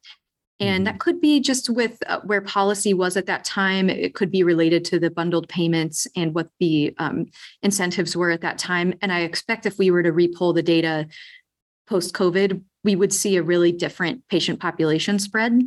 and 0.61 0.87
that 0.87 0.99
could 0.99 1.21
be 1.21 1.41
just 1.41 1.71
with 1.71 1.99
uh, 2.07 2.21
where 2.25 2.41
policy 2.41 2.93
was 2.93 3.17
at 3.17 3.27
that 3.27 3.45
time. 3.45 3.89
It 3.89 4.15
could 4.15 4.31
be 4.31 4.43
related 4.43 4.85
to 4.87 4.99
the 4.99 5.11
bundled 5.11 5.49
payments 5.49 6.07
and 6.17 6.35
what 6.35 6.49
the 6.59 6.95
um, 6.99 7.27
incentives 7.63 8.17
were 8.17 8.31
at 8.31 8.41
that 8.41 8.59
time. 8.59 8.95
And 9.01 9.13
I 9.13 9.21
expect 9.21 9.67
if 9.67 9.79
we 9.79 9.91
were 9.91 10.03
to 10.03 10.13
repull 10.13 10.55
the 10.55 10.63
data 10.63 11.07
post 11.87 12.13
COVID, 12.15 12.63
we 12.83 12.97
would 12.97 13.13
see 13.13 13.37
a 13.37 13.43
really 13.43 13.71
different 13.71 14.27
patient 14.29 14.59
population 14.61 15.19
spread. 15.19 15.63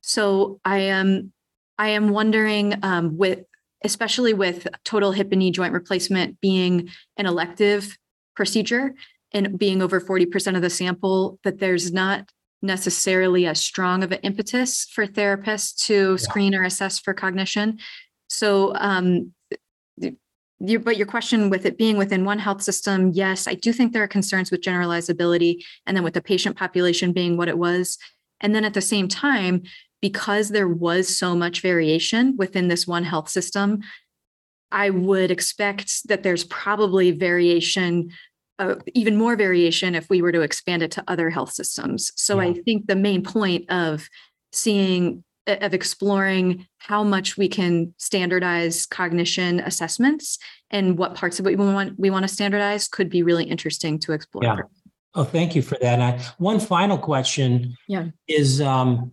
So 0.00 0.60
I 0.64 0.78
am 0.78 1.32
I 1.78 1.90
am 1.90 2.08
wondering 2.08 2.74
um, 2.82 3.16
with 3.16 3.40
especially 3.84 4.34
with 4.34 4.66
total 4.84 5.12
hip 5.12 5.28
and 5.30 5.38
knee 5.38 5.52
joint 5.52 5.72
replacement 5.72 6.40
being 6.40 6.88
an 7.16 7.26
elective 7.26 7.96
procedure 8.34 8.94
and 9.32 9.56
being 9.56 9.82
over 9.82 10.00
40% 10.00 10.56
of 10.56 10.62
the 10.62 10.70
sample, 10.70 11.38
that 11.44 11.60
there's 11.60 11.92
not 11.92 12.28
necessarily 12.62 13.46
as 13.46 13.60
strong 13.60 14.02
of 14.02 14.12
an 14.12 14.20
impetus 14.22 14.84
for 14.84 15.06
therapists 15.06 15.86
to 15.86 16.18
screen 16.18 16.54
or 16.54 16.64
assess 16.64 16.98
for 16.98 17.14
cognition. 17.14 17.78
So, 18.28 18.74
um, 18.74 19.32
you, 20.60 20.80
but 20.80 20.96
your 20.96 21.06
question 21.06 21.50
with 21.50 21.66
it 21.66 21.78
being 21.78 21.96
within 21.96 22.24
one 22.24 22.40
health 22.40 22.62
system, 22.62 23.12
yes, 23.12 23.46
I 23.46 23.54
do 23.54 23.72
think 23.72 23.92
there 23.92 24.02
are 24.02 24.08
concerns 24.08 24.50
with 24.50 24.60
generalizability 24.60 25.64
and 25.86 25.96
then 25.96 26.02
with 26.02 26.14
the 26.14 26.20
patient 26.20 26.56
population 26.56 27.12
being 27.12 27.36
what 27.36 27.48
it 27.48 27.58
was. 27.58 27.96
And 28.40 28.54
then 28.54 28.64
at 28.64 28.74
the 28.74 28.80
same 28.80 29.06
time, 29.06 29.62
because 30.00 30.48
there 30.48 30.68
was 30.68 31.16
so 31.16 31.34
much 31.36 31.60
variation 31.60 32.36
within 32.36 32.68
this 32.68 32.86
one 32.86 33.04
health 33.04 33.28
system, 33.28 33.80
I 34.70 34.90
would 34.90 35.30
expect 35.30 36.08
that 36.08 36.22
there's 36.22 36.44
probably 36.44 37.10
variation, 37.10 38.10
uh, 38.58 38.76
even 38.94 39.16
more 39.16 39.36
variation 39.36 39.94
if 39.94 40.08
we 40.10 40.22
were 40.22 40.32
to 40.32 40.40
expand 40.40 40.82
it 40.82 40.90
to 40.92 41.04
other 41.08 41.30
health 41.30 41.52
systems. 41.52 42.12
So 42.16 42.40
I 42.40 42.54
think 42.54 42.86
the 42.86 42.96
main 42.96 43.22
point 43.22 43.70
of 43.70 44.08
seeing 44.52 45.24
of 45.46 45.72
exploring 45.72 46.66
how 46.78 47.02
much 47.02 47.38
we 47.38 47.48
can 47.48 47.94
standardize 47.96 48.84
cognition 48.86 49.60
assessments 49.60 50.38
and 50.70 50.98
what 50.98 51.14
parts 51.14 51.38
of 51.38 51.46
what 51.46 51.56
we 51.56 51.64
want 51.64 51.98
we 51.98 52.10
want 52.10 52.24
to 52.24 52.28
standardize 52.28 52.86
could 52.86 53.08
be 53.08 53.22
really 53.22 53.44
interesting 53.44 53.98
to 54.00 54.12
explore. 54.12 54.44
Yeah. 54.44 54.56
Oh, 55.14 55.24
thank 55.24 55.56
you 55.56 55.62
for 55.62 55.78
that. 55.80 56.00
I, 56.00 56.22
one 56.36 56.60
final 56.60 56.98
question. 56.98 57.76
Yeah. 57.88 58.08
Is 58.28 58.60
um, 58.60 59.12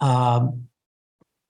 um, 0.00 0.66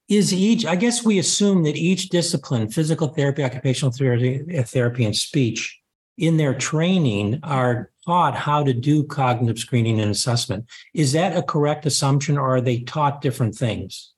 is 0.09 0.33
each? 0.33 0.67
I 0.67 0.77
guess 0.77 1.05
we 1.05 1.19
assume 1.19 1.63
that 1.65 1.77
each 1.77 2.11
discipline, 2.11 2.69
physical 2.69 3.09
therapy, 3.09 3.43
occupational 3.43 3.93
therapy, 3.93 4.63
therapy, 4.65 5.05
and 5.05 5.17
speech, 5.17 5.81
in 6.19 6.37
their 6.37 6.55
training 6.55 7.41
are 7.43 7.91
taught 8.05 8.35
how 8.35 8.63
to 8.63 8.73
do 8.73 9.05
cognitive 9.05 9.59
screening 9.59 10.01
and 10.01 10.11
assessment. 10.11 10.65
Is 10.95 11.13
that 11.13 11.37
a 11.37 11.43
correct 11.43 11.87
assumption, 11.87 12.39
or 12.39 12.57
are 12.57 12.61
they 12.61 12.81
taught 12.81 13.21
different 13.21 13.55
things? 13.55 14.13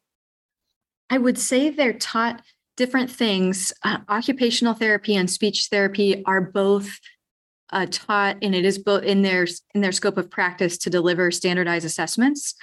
I 1.11 1.19
would 1.19 1.39
say 1.39 1.71
they're 1.71 1.93
taught 1.93 2.43
different 2.77 3.11
things. 3.11 3.73
Uh, 3.83 3.99
occupational 4.09 4.75
therapy 4.75 5.17
and 5.17 5.29
speech 5.29 5.69
therapy 5.71 6.23
are 6.27 6.41
both 6.41 7.01
uh, 7.71 7.87
taught, 7.91 8.37
and 8.43 8.55
it 8.55 8.65
is 8.65 8.79
both 8.79 9.03
in 9.03 9.23
their 9.23 9.47
in 9.75 9.81
their 9.81 9.93
scope 9.93 10.17
of 10.17 10.31
practice 10.31 10.79
to 10.79 10.91
deliver 10.91 11.31
standardized 11.31 11.85
assessments. 11.85 12.55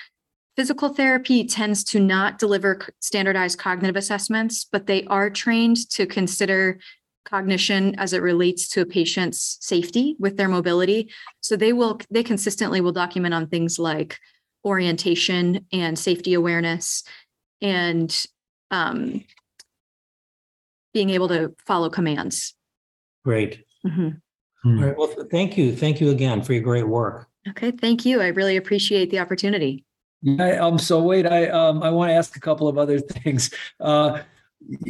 Physical 0.55 0.89
therapy 0.89 1.45
tends 1.45 1.83
to 1.83 1.99
not 1.99 2.39
deliver 2.39 2.79
standardized 3.01 3.59
cognitive 3.59 3.97
assessments, 3.97 4.65
but 4.71 4.87
they 4.87 5.03
are 5.05 5.29
trained 5.29 5.89
to 5.89 6.05
consider 6.05 6.79
cognition 7.25 7.95
as 7.99 8.13
it 8.13 8.21
relates 8.21 8.69
to 8.69 8.81
a 8.81 8.85
patient's 8.85 9.57
safety 9.59 10.15
with 10.19 10.37
their 10.37 10.47
mobility. 10.47 11.11
So 11.41 11.55
they 11.55 11.73
will 11.73 11.99
they 12.09 12.23
consistently 12.23 12.79
will 12.81 12.91
document 12.91 13.33
on 13.33 13.47
things 13.47 13.77
like 13.77 14.19
orientation 14.63 15.65
and 15.73 15.99
safety 15.99 16.33
awareness 16.33 17.03
and 17.61 18.25
um, 18.71 19.23
being 20.93 21.09
able 21.09 21.27
to 21.27 21.53
follow 21.67 21.89
commands. 21.89 22.55
Great. 23.23 23.65
Mhm. 23.85 24.21
All 24.65 24.73
right. 24.73 24.97
Well, 24.97 25.13
thank 25.29 25.57
you. 25.57 25.75
Thank 25.75 26.01
you 26.01 26.09
again 26.09 26.41
for 26.41 26.53
your 26.53 26.63
great 26.63 26.87
work. 26.87 27.27
Okay, 27.49 27.69
thank 27.69 28.05
you. 28.05 28.21
I 28.21 28.27
really 28.27 28.57
appreciate 28.57 29.11
the 29.11 29.19
opportunity. 29.19 29.85
Yeah, 30.23 30.65
um, 30.65 30.79
so 30.79 31.03
wait, 31.03 31.27
I 31.27 31.49
um, 31.49 31.83
I 31.83 31.91
want 31.91 32.09
to 32.09 32.15
ask 32.15 32.35
a 32.35 32.39
couple 32.39 32.67
of 32.67 32.79
other 32.79 32.99
things. 33.23 33.51
Uh, 33.79 34.21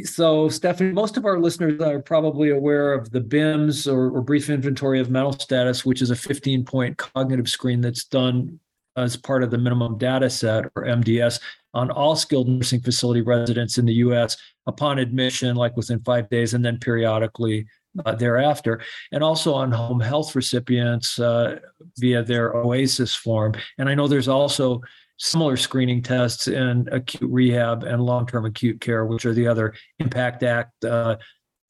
so, 0.04 0.50
Stephanie, 0.50 0.92
most 0.92 1.18
of 1.18 1.26
our 1.26 1.40
listeners 1.40 1.82
are 1.82 2.00
probably 2.00 2.52
aware 2.52 2.94
of 2.94 3.12
the 3.12 3.22
BIMS 3.22 3.88
or, 3.88 4.10
or 4.10 4.22
Brief 4.22 4.50
Inventory 4.50 5.00
of 5.00 5.10
Mental 5.10 5.34
Status, 5.34 5.86
which 5.86 6.02
is 6.02 6.12
a 6.12 6.16
15 6.16 6.64
point 6.66 6.98
cognitive 6.98 7.50
screen 7.50 7.82
that's 7.82 8.06
done 8.06 8.60
as 8.98 9.18
part 9.18 9.44
of 9.44 9.52
the 9.52 9.58
minimum 9.58 9.98
data 9.98 10.30
set 10.30 10.66
or 10.76 10.86
MDS 10.86 11.40
on 11.74 11.92
all 11.92 12.16
skilled 12.16 12.48
nursing 12.48 12.80
facility 12.80 13.22
residents 13.22 13.78
in 13.78 13.86
the 13.86 13.96
US 13.96 14.38
upon 14.68 14.98
admission, 14.98 15.56
like 15.56 15.76
within 15.76 16.00
five 16.02 16.30
days, 16.30 16.54
and 16.54 16.64
then 16.64 16.80
periodically 16.80 17.66
uh, 18.06 18.16
thereafter, 18.16 18.82
and 19.12 19.24
also 19.24 19.54
on 19.54 19.72
home 19.72 20.00
health 20.00 20.36
recipients 20.36 21.20
uh, 21.20 21.60
via 21.98 22.24
their 22.24 22.56
OASIS 22.56 23.16
form. 23.16 23.54
And 23.78 23.90
I 23.90 23.96
know 23.96 24.08
there's 24.08 24.28
also 24.28 24.82
similar 25.18 25.58
screening 25.58 26.02
tests 26.02 26.48
in 26.48 26.88
acute 26.92 27.32
rehab 27.32 27.84
and 27.84 28.02
long-term 28.02 28.46
acute 28.46 28.82
care, 28.82 29.06
which 29.06 29.26
are 29.26 29.34
the 29.34 29.48
other 29.48 29.74
Impact 30.00 30.44
Act 30.44 30.86
uh, 30.86 31.18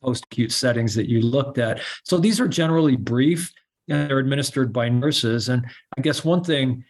post-acute 0.03 0.51
settings 0.51 0.95
that 0.95 1.09
you 1.09 1.21
looked 1.21 1.57
at. 1.57 1.81
So 2.03 2.17
these 2.17 2.39
are 2.39 2.47
generally 2.47 2.95
brief 2.95 3.51
and 3.87 4.09
they're 4.09 4.19
administered 4.19 4.73
by 4.73 4.89
nurses. 4.89 5.49
And 5.49 5.65
I 5.97 6.01
guess 6.01 6.23
one 6.23 6.43
thing, 6.43 6.83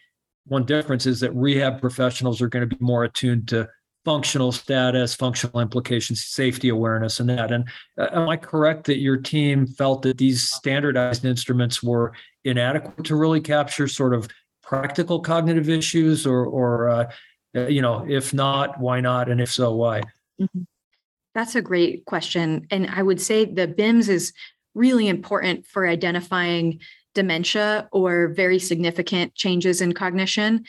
one 0.47 0.65
difference 0.65 1.05
is 1.05 1.19
that 1.21 1.33
rehab 1.33 1.81
professionals 1.81 2.41
are 2.41 2.49
going 2.49 2.67
to 2.69 2.75
be 2.75 2.83
more 2.83 3.03
attuned 3.03 3.47
to 3.49 3.67
functional 4.05 4.51
status, 4.51 5.15
functional 5.15 5.59
implications, 5.59 6.23
safety 6.23 6.69
awareness, 6.69 7.19
and 7.19 7.27
that. 7.27 7.51
And 7.51 7.67
uh, 7.99 8.07
am 8.11 8.29
I 8.29 8.37
correct 8.37 8.85
that 8.85 8.99
your 8.99 9.17
team 9.17 9.65
felt 9.65 10.03
that 10.03 10.19
these 10.19 10.47
standardized 10.49 11.25
instruments 11.25 11.81
were 11.81 12.13
inadequate 12.43 13.05
to 13.07 13.15
really 13.15 13.41
capture 13.41 13.87
sort 13.87 14.13
of 14.13 14.27
practical 14.65 15.19
cognitive 15.19 15.69
issues, 15.69 16.25
or, 16.25 16.45
or 16.45 16.89
uh, 16.89 17.11
you 17.67 17.81
know, 17.81 18.05
if 18.07 18.33
not, 18.33 18.79
why 18.79 18.99
not, 18.99 19.29
and 19.29 19.39
if 19.39 19.51
so, 19.51 19.73
why? 19.73 20.01
Mm-hmm. 20.41 20.63
That's 21.33 21.55
a 21.55 21.61
great 21.61 22.05
question, 22.05 22.67
and 22.71 22.89
I 22.89 23.03
would 23.03 23.21
say 23.21 23.45
the 23.45 23.67
BIMS 23.67 24.09
is 24.09 24.33
really 24.73 25.07
important 25.07 25.65
for 25.65 25.87
identifying 25.87 26.79
dementia 27.13 27.87
or 27.91 28.29
very 28.29 28.59
significant 28.59 29.35
changes 29.35 29.81
in 29.81 29.93
cognition. 29.93 30.65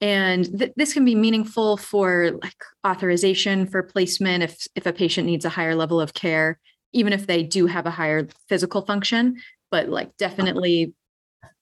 And 0.00 0.58
th- 0.58 0.72
this 0.76 0.92
can 0.92 1.04
be 1.04 1.14
meaningful 1.14 1.76
for 1.76 2.32
like 2.42 2.56
authorization 2.86 3.66
for 3.66 3.82
placement 3.82 4.42
if 4.42 4.66
if 4.74 4.84
a 4.84 4.92
patient 4.92 5.26
needs 5.26 5.44
a 5.44 5.48
higher 5.48 5.74
level 5.74 6.00
of 6.00 6.12
care 6.12 6.58
even 6.96 7.12
if 7.12 7.26
they 7.26 7.42
do 7.42 7.66
have 7.66 7.86
a 7.86 7.90
higher 7.90 8.26
physical 8.48 8.82
function. 8.82 9.36
But 9.70 9.88
like 9.88 10.16
definitely 10.16 10.94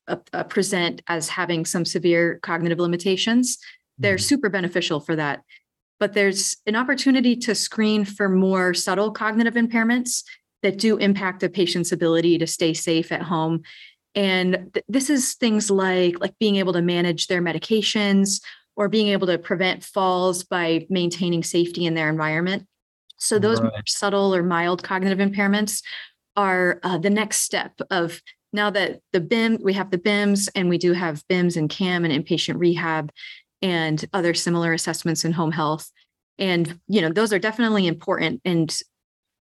uh, 0.08 0.16
uh, 0.32 0.44
present 0.44 1.02
as 1.08 1.28
having 1.28 1.64
some 1.64 1.84
severe 1.84 2.38
cognitive 2.42 2.78
limitations 2.78 3.58
they're 3.98 4.16
Mhm. 4.16 4.22
super 4.22 4.48
beneficial 4.48 5.00
for 5.00 5.14
that 5.16 5.40
but 6.00 6.12
there's 6.12 6.56
an 6.66 6.74
opportunity 6.76 7.36
to 7.36 7.54
screen 7.54 8.04
for 8.04 8.28
more 8.28 8.74
subtle 8.74 9.12
cognitive 9.12 9.54
impairments 9.54 10.24
that 10.62 10.78
do 10.78 10.96
impact 10.98 11.42
a 11.42 11.48
patient's 11.48 11.92
ability 11.92 12.36
to 12.38 12.46
stay 12.46 12.74
safe 12.74 13.12
at 13.12 13.22
home 13.22 13.62
and 14.16 14.70
th- 14.74 14.84
this 14.88 15.08
is 15.10 15.34
things 15.34 15.70
like 15.70 16.20
like 16.20 16.36
being 16.38 16.56
able 16.56 16.72
to 16.72 16.82
manage 16.82 17.26
their 17.28 17.40
medications 17.42 18.42
or 18.76 18.88
being 18.88 19.08
able 19.08 19.26
to 19.28 19.38
prevent 19.38 19.84
falls 19.84 20.42
by 20.44 20.84
maintaining 20.90 21.42
safety 21.42 21.86
in 21.86 21.94
their 21.94 22.08
environment 22.08 22.66
so 23.16 23.38
those 23.38 23.60
more 23.60 23.70
Right. 23.70 23.88
subtle 23.88 24.34
or 24.34 24.42
mild 24.42 24.82
cognitive 24.82 25.18
impairments 25.26 25.82
are 26.36 26.80
uh, 26.82 26.98
the 26.98 27.10
next 27.10 27.40
step 27.42 27.72
of 27.90 28.20
now 28.54 28.70
that 28.70 29.00
the 29.12 29.20
BIM 29.20 29.58
we 29.62 29.74
have 29.74 29.90
the 29.90 29.98
BIMS 29.98 30.48
and 30.54 30.68
we 30.68 30.78
do 30.78 30.92
have 30.92 31.22
BIMS 31.28 31.56
and 31.56 31.68
CAM 31.68 32.04
and 32.04 32.24
inpatient 32.24 32.58
rehab 32.58 33.10
and 33.60 34.02
other 34.12 34.32
similar 34.32 34.72
assessments 34.72 35.24
in 35.24 35.32
home 35.32 35.52
health 35.52 35.90
and 36.38 36.80
you 36.88 37.00
know 37.00 37.10
those 37.10 37.32
are 37.32 37.38
definitely 37.38 37.86
important 37.86 38.40
and 38.44 38.78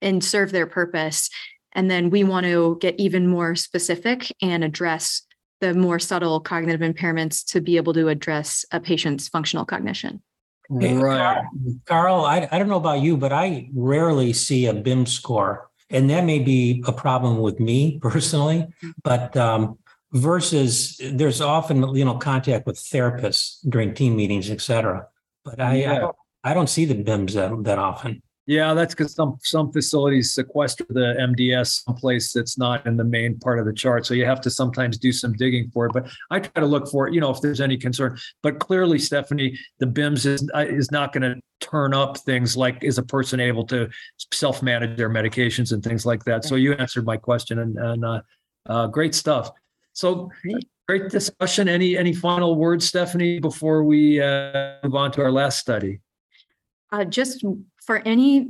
and 0.01 0.23
serve 0.23 0.51
their 0.51 0.67
purpose 0.67 1.29
and 1.73 1.89
then 1.89 2.09
we 2.09 2.23
want 2.23 2.45
to 2.45 2.77
get 2.79 2.99
even 2.99 3.27
more 3.27 3.55
specific 3.55 4.31
and 4.41 4.63
address 4.63 5.23
the 5.61 5.73
more 5.73 5.99
subtle 5.99 6.39
cognitive 6.39 6.81
impairments 6.81 7.45
to 7.45 7.61
be 7.61 7.77
able 7.77 7.93
to 7.93 8.09
address 8.09 8.65
a 8.71 8.79
patient's 8.79 9.29
functional 9.29 9.63
cognition. 9.63 10.21
Right. 10.69 11.43
Carl, 11.85 12.25
I, 12.25 12.47
I 12.51 12.57
don't 12.57 12.69
know 12.69 12.77
about 12.77 13.01
you, 13.01 13.17
but 13.17 13.31
I 13.31 13.69
rarely 13.73 14.33
see 14.33 14.65
a 14.65 14.73
BIM 14.73 15.05
score. 15.05 15.69
And 15.91 16.09
that 16.09 16.23
may 16.23 16.39
be 16.39 16.83
a 16.87 16.93
problem 16.93 17.39
with 17.39 17.59
me 17.59 17.99
personally, 17.99 18.67
but 19.03 19.35
um, 19.37 19.77
versus 20.13 20.99
there's 21.03 21.41
often, 21.41 21.95
you 21.95 22.05
know, 22.05 22.15
contact 22.15 22.65
with 22.65 22.77
therapists 22.77 23.57
during 23.67 23.93
team 23.93 24.15
meetings, 24.15 24.49
et 24.49 24.61
cetera. 24.61 25.07
But 25.43 25.59
I, 25.59 25.95
I, 25.95 25.99
don't, 25.99 26.15
I 26.43 26.53
don't 26.53 26.69
see 26.69 26.85
the 26.85 26.95
BIMs 26.95 27.33
that, 27.33 27.63
that 27.63 27.79
often. 27.79 28.21
Yeah, 28.47 28.73
that's 28.73 28.95
because 28.95 29.13
some 29.13 29.37
some 29.43 29.71
facilities 29.71 30.33
sequester 30.33 30.85
the 30.89 31.15
MDS 31.19 31.83
someplace 31.83 32.33
that's 32.33 32.57
not 32.57 32.85
in 32.87 32.97
the 32.97 33.03
main 33.03 33.37
part 33.37 33.59
of 33.59 33.65
the 33.65 33.73
chart. 33.73 34.05
So 34.05 34.15
you 34.15 34.25
have 34.25 34.41
to 34.41 34.49
sometimes 34.49 34.97
do 34.97 35.11
some 35.11 35.33
digging 35.33 35.69
for 35.69 35.85
it. 35.85 35.93
But 35.93 36.09
I 36.31 36.39
try 36.39 36.59
to 36.61 36.65
look 36.65 36.89
for 36.89 37.07
it, 37.07 37.13
you 37.13 37.21
know, 37.21 37.29
if 37.29 37.39
there's 37.39 37.61
any 37.61 37.77
concern. 37.77 38.17
But 38.41 38.59
clearly, 38.59 38.97
Stephanie, 38.97 39.57
the 39.79 39.85
BIMS 39.85 40.25
is 40.25 40.49
uh, 40.55 40.65
is 40.67 40.91
not 40.91 41.13
going 41.13 41.21
to 41.21 41.39
turn 41.59 41.93
up 41.93 42.17
things 42.17 42.57
like 42.57 42.83
is 42.83 42.97
a 42.97 43.03
person 43.03 43.39
able 43.39 43.65
to 43.67 43.87
self 44.33 44.63
manage 44.63 44.97
their 44.97 45.09
medications 45.09 45.71
and 45.71 45.83
things 45.83 46.05
like 46.05 46.23
that. 46.23 46.43
So 46.43 46.55
you 46.55 46.73
answered 46.73 47.05
my 47.05 47.17
question, 47.17 47.59
and 47.59 47.77
and 47.77 48.03
uh, 48.03 48.21
uh, 48.65 48.87
great 48.87 49.13
stuff. 49.13 49.51
So 49.93 50.31
Great. 50.41 50.67
great 50.87 51.09
discussion. 51.09 51.69
Any 51.69 51.95
any 51.95 52.13
final 52.13 52.55
words, 52.55 52.87
Stephanie, 52.87 53.39
before 53.39 53.83
we 53.83 54.19
uh, 54.19 54.77
move 54.83 54.95
on 54.95 55.11
to 55.11 55.21
our 55.21 55.31
last 55.31 55.59
study? 55.59 56.01
Uh, 56.91 57.05
just 57.05 57.45
for 57.91 58.01
any 58.05 58.47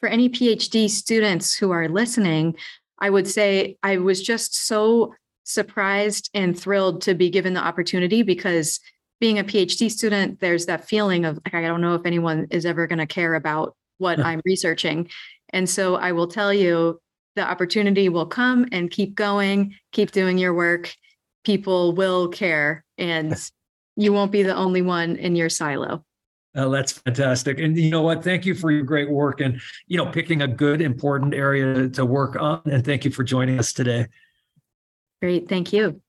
for 0.00 0.08
any 0.08 0.28
PhD 0.28 0.90
students 0.90 1.54
who 1.54 1.70
are 1.70 1.88
listening, 1.88 2.56
I 2.98 3.10
would 3.10 3.28
say 3.28 3.76
I 3.84 3.98
was 3.98 4.20
just 4.20 4.66
so 4.66 5.14
surprised 5.44 6.28
and 6.34 6.58
thrilled 6.58 7.00
to 7.02 7.14
be 7.14 7.30
given 7.30 7.54
the 7.54 7.60
opportunity 7.60 8.24
because 8.24 8.80
being 9.20 9.38
a 9.38 9.44
PhD 9.44 9.88
student, 9.88 10.40
there's 10.40 10.66
that 10.66 10.88
feeling 10.88 11.24
of 11.24 11.38
like, 11.44 11.54
I 11.54 11.62
don't 11.62 11.80
know 11.80 11.94
if 11.94 12.04
anyone 12.04 12.48
is 12.50 12.66
ever 12.66 12.88
going 12.88 12.98
to 12.98 13.06
care 13.06 13.36
about 13.36 13.76
what 13.98 14.18
I'm 14.18 14.40
researching. 14.44 15.08
And 15.50 15.70
so 15.70 15.94
I 15.94 16.10
will 16.10 16.26
tell 16.26 16.52
you 16.52 17.00
the 17.36 17.48
opportunity 17.48 18.08
will 18.08 18.26
come 18.26 18.66
and 18.72 18.90
keep 18.90 19.14
going, 19.14 19.76
keep 19.92 20.10
doing 20.10 20.38
your 20.38 20.54
work. 20.54 20.92
People 21.44 21.92
will 21.92 22.26
care 22.26 22.84
and 22.98 23.36
you 23.96 24.12
won't 24.12 24.32
be 24.32 24.42
the 24.42 24.56
only 24.56 24.82
one 24.82 25.14
in 25.14 25.36
your 25.36 25.50
silo. 25.50 26.04
Oh, 26.54 26.70
that's 26.70 26.92
fantastic. 26.92 27.58
And 27.58 27.76
you 27.76 27.90
know 27.90 28.02
what? 28.02 28.22
Thank 28.22 28.44
you 28.44 28.54
for 28.54 28.70
your 28.70 28.82
great 28.82 29.10
work 29.10 29.40
and, 29.40 29.60
you 29.86 29.96
know, 29.96 30.06
picking 30.06 30.42
a 30.42 30.48
good, 30.48 30.82
important 30.82 31.32
area 31.32 31.88
to 31.88 32.04
work 32.04 32.36
on. 32.36 32.60
And 32.66 32.84
thank 32.84 33.04
you 33.04 33.10
for 33.10 33.24
joining 33.24 33.58
us 33.58 33.72
today. 33.72 34.06
Great. 35.22 35.48
Thank 35.48 35.72
you. 35.72 36.00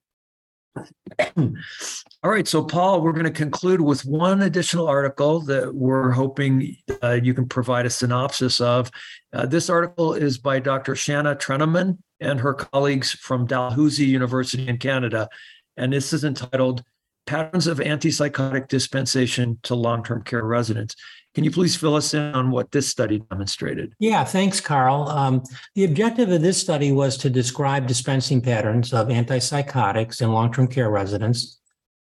All 1.38 2.32
right. 2.32 2.48
So, 2.48 2.64
Paul, 2.64 3.02
we're 3.02 3.14
going 3.14 3.26
to 3.26 3.32
conclude 3.32 3.80
with 3.80 4.06
one 4.06 4.42
additional 4.42 4.88
article 4.88 5.40
that 5.42 5.74
we're 5.74 6.12
hoping 6.12 6.76
uh, 7.02 7.20
you 7.22 7.34
can 7.34 7.48
provide 7.48 7.86
a 7.86 7.90
synopsis 7.90 8.60
of. 8.60 8.90
Uh, 9.32 9.46
this 9.46 9.70
article 9.70 10.14
is 10.14 10.38
by 10.38 10.60
Dr. 10.60 10.96
Shanna 10.96 11.36
Trenaman 11.36 12.00
and 12.20 12.40
her 12.40 12.54
colleagues 12.54 13.12
from 13.12 13.46
Dalhousie 13.46 14.06
University 14.06 14.68
in 14.68 14.78
Canada. 14.78 15.30
And 15.78 15.94
this 15.94 16.12
is 16.12 16.24
entitled 16.24 16.84
Patterns 17.26 17.68
of 17.68 17.80
Antipsychotic 17.80 18.68
Dispensation 18.68 19.60
to 19.64 19.76
Long 19.76 20.04
Term 20.04 20.24
Care 20.24 20.44
Residents. 20.44 20.96
Can 21.34 21.44
you 21.44 21.52
please 21.52 21.76
fill 21.76 21.96
us 21.96 22.14
in 22.14 22.36
on 22.36 22.52
what 22.52 22.72
this 22.72 22.88
study 22.88 23.20
demonstrated? 23.32 23.94
Yeah, 24.00 24.24
thanks, 24.24 24.60
Carl. 24.60 25.10
Um, 25.10 25.44
the 25.74 25.86
objective 25.86 26.30
of 26.30 26.42
this 26.42 26.62
study 26.62 26.92
was 26.92 27.18
to 27.18 27.30
describe 27.30 27.88
dispensing 27.88 28.42
patterns 28.42 28.94
of 28.94 29.08
antipsychotics 29.08 30.22
in 30.22 30.32
long 30.32 30.54
term 30.54 30.68
care 30.68 30.90
residents 30.90 31.60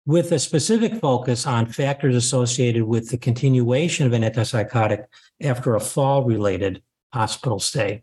with 0.05 0.31
a 0.31 0.39
specific 0.39 0.95
focus 0.95 1.45
on 1.45 1.67
factors 1.67 2.15
associated 2.15 2.83
with 2.83 3.09
the 3.09 3.17
continuation 3.17 4.07
of 4.07 4.13
an 4.13 4.23
antipsychotic 4.23 5.05
after 5.41 5.75
a 5.75 5.79
fall 5.79 6.23
related 6.23 6.81
hospital 7.13 7.59
stay. 7.59 8.01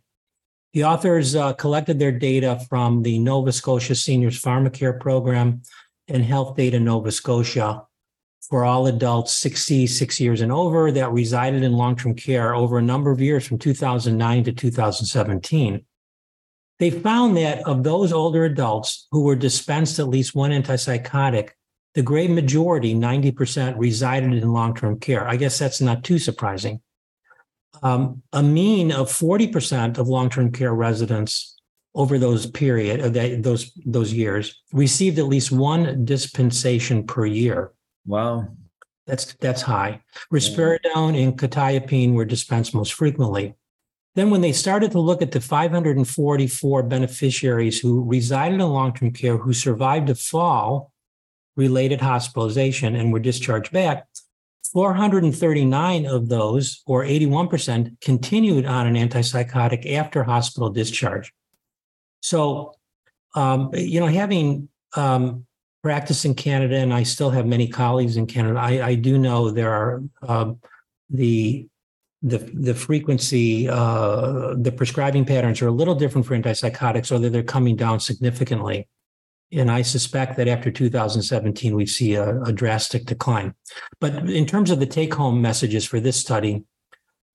The 0.73 0.85
authors 0.85 1.35
uh, 1.35 1.55
collected 1.55 1.99
their 1.99 2.13
data 2.13 2.61
from 2.69 3.03
the 3.03 3.19
Nova 3.19 3.51
Scotia 3.51 3.95
Seniors 3.95 4.41
Pharmacare 4.41 5.01
Program 5.01 5.63
and 6.09 6.25
Health 6.25 6.57
Data 6.57 6.79
Nova 6.79 7.11
Scotia 7.11 7.83
for 8.49 8.65
all 8.65 8.87
adults 8.87 9.33
66 9.35 10.21
years 10.21 10.41
and 10.41 10.53
over 10.53 10.93
that 10.93 11.13
resided 11.13 11.63
in 11.63 11.73
long 11.73 11.97
term 11.97 12.15
care 12.15 12.55
over 12.55 12.79
a 12.79 12.83
number 12.83 13.11
of 13.11 13.21
years 13.21 13.47
from 13.47 13.59
2009 13.59 14.45
to 14.45 14.53
2017. 14.53 15.85
They 16.79 16.91
found 16.91 17.37
that 17.39 17.67
of 17.67 17.83
those 17.83 18.13
older 18.13 18.45
adults 18.45 19.09
who 19.11 19.23
were 19.23 19.35
dispensed 19.37 19.99
at 19.99 20.09
least 20.09 20.35
one 20.35 20.51
antipsychotic, 20.51 21.51
the 21.95 22.03
great 22.03 22.31
majority, 22.31 22.95
90%, 22.95 23.79
resided 23.79 24.35
in 24.35 24.53
long 24.53 24.75
term 24.75 25.01
care. 25.01 25.27
I 25.27 25.37
guess 25.37 25.59
that's 25.59 25.81
not 25.81 26.05
too 26.05 26.19
surprising. 26.19 26.81
Um, 27.83 28.23
a 28.33 28.43
mean 28.43 28.93
of 28.93 29.09
40% 29.09 29.99
of 29.99 30.09
long 30.09 30.31
term 30.31 30.53
care 30.53 30.75
residents 30.75 31.56
over 31.97 32.19
those 32.19 32.47
period 32.47 33.01
of 33.01 33.15
that, 33.15 33.43
those 33.43 33.73
those 33.87 34.13
years 34.13 34.63
received 34.73 35.19
at 35.19 35.27
least 35.27 35.51
one 35.51 36.05
dispensation 36.05 37.05
per 37.05 37.25
year. 37.27 37.73
Wow. 38.05 38.49
That's 39.07 39.35
that's 39.35 39.63
high. 39.63 40.03
Risperidone 40.33 41.21
and 41.21 41.39
quetiapine 41.39 42.13
were 42.13 42.25
dispensed 42.25 42.75
most 42.75 42.93
frequently. 42.93 43.55
Then, 44.15 44.31
when 44.31 44.41
they 44.41 44.53
started 44.53 44.93
to 44.93 45.01
look 45.01 45.23
at 45.23 45.33
the 45.33 45.41
544 45.41 46.83
beneficiaries 46.85 47.79
who 47.79 48.05
resided 48.05 48.61
in 48.61 48.67
long-term 48.67 49.13
care 49.13 49.37
who 49.37 49.53
survived 49.53 50.11
a 50.11 50.15
fall 50.15 50.93
related 51.55 52.01
hospitalization 52.01 52.97
and 52.97 53.13
were 53.13 53.21
discharged 53.21 53.73
back, 53.73 54.07
439 54.73 56.07
of 56.07 56.29
those, 56.29 56.83
or 56.87 57.05
81%, 57.05 58.01
continued 58.01 58.67
on 58.67 58.87
an 58.87 58.95
antipsychotic 58.95 59.91
after 59.93 60.25
hospital 60.25 60.71
discharge. 60.71 61.33
So, 62.27 62.75
um, 63.37 63.71
you 63.73 64.01
know, 64.01 64.09
having 64.09 64.69
um, 64.97 65.47
practiced 65.85 66.25
in 66.25 66.35
Canada, 66.35 66.75
and 66.75 66.93
I 66.93 67.05
still 67.05 67.31
have 67.31 67.47
many 67.47 67.69
colleagues 67.69 68.17
in 68.17 68.27
Canada, 68.27 68.59
I, 68.59 68.85
I 68.85 68.95
do 68.97 69.17
know 69.17 69.53
there 69.53 69.73
are 69.73 70.03
um, 70.27 70.59
the 71.09 71.69
the 72.23 72.39
the 72.39 72.75
frequency, 72.75 73.69
uh, 73.69 74.57
the 74.59 74.73
prescribing 74.73 75.25
patterns 75.25 75.63
are 75.63 75.69
a 75.69 75.79
little 75.81 75.95
different 75.95 76.27
for 76.27 76.37
antipsychotics, 76.37 77.17
that 77.17 77.31
they're 77.31 77.45
coming 77.45 77.77
down 77.77 78.01
significantly. 78.01 78.89
And 79.53 79.71
I 79.71 79.83
suspect 79.83 80.37
that 80.39 80.49
after 80.49 80.73
2017, 80.73 81.77
we 81.77 81.87
see 81.87 82.15
a, 82.15 82.43
a 82.43 82.53
drastic 82.53 83.05
decline. 83.05 83.55
But 84.01 84.29
in 84.29 84.47
terms 84.47 84.73
of 84.73 84.81
the 84.81 84.87
take 84.87 85.15
home 85.15 85.41
messages 85.41 85.85
for 85.85 86.01
this 86.01 86.17
study, 86.17 86.65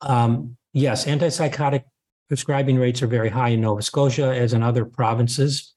um, 0.02 0.58
yes, 0.74 1.06
antipsychotic 1.06 1.84
prescribing 2.32 2.78
rates 2.78 3.02
are 3.02 3.08
very 3.08 3.28
high 3.28 3.50
in 3.50 3.60
Nova 3.60 3.82
Scotia, 3.82 4.34
as 4.34 4.54
in 4.54 4.64
other 4.64 4.86
provinces, 4.86 5.74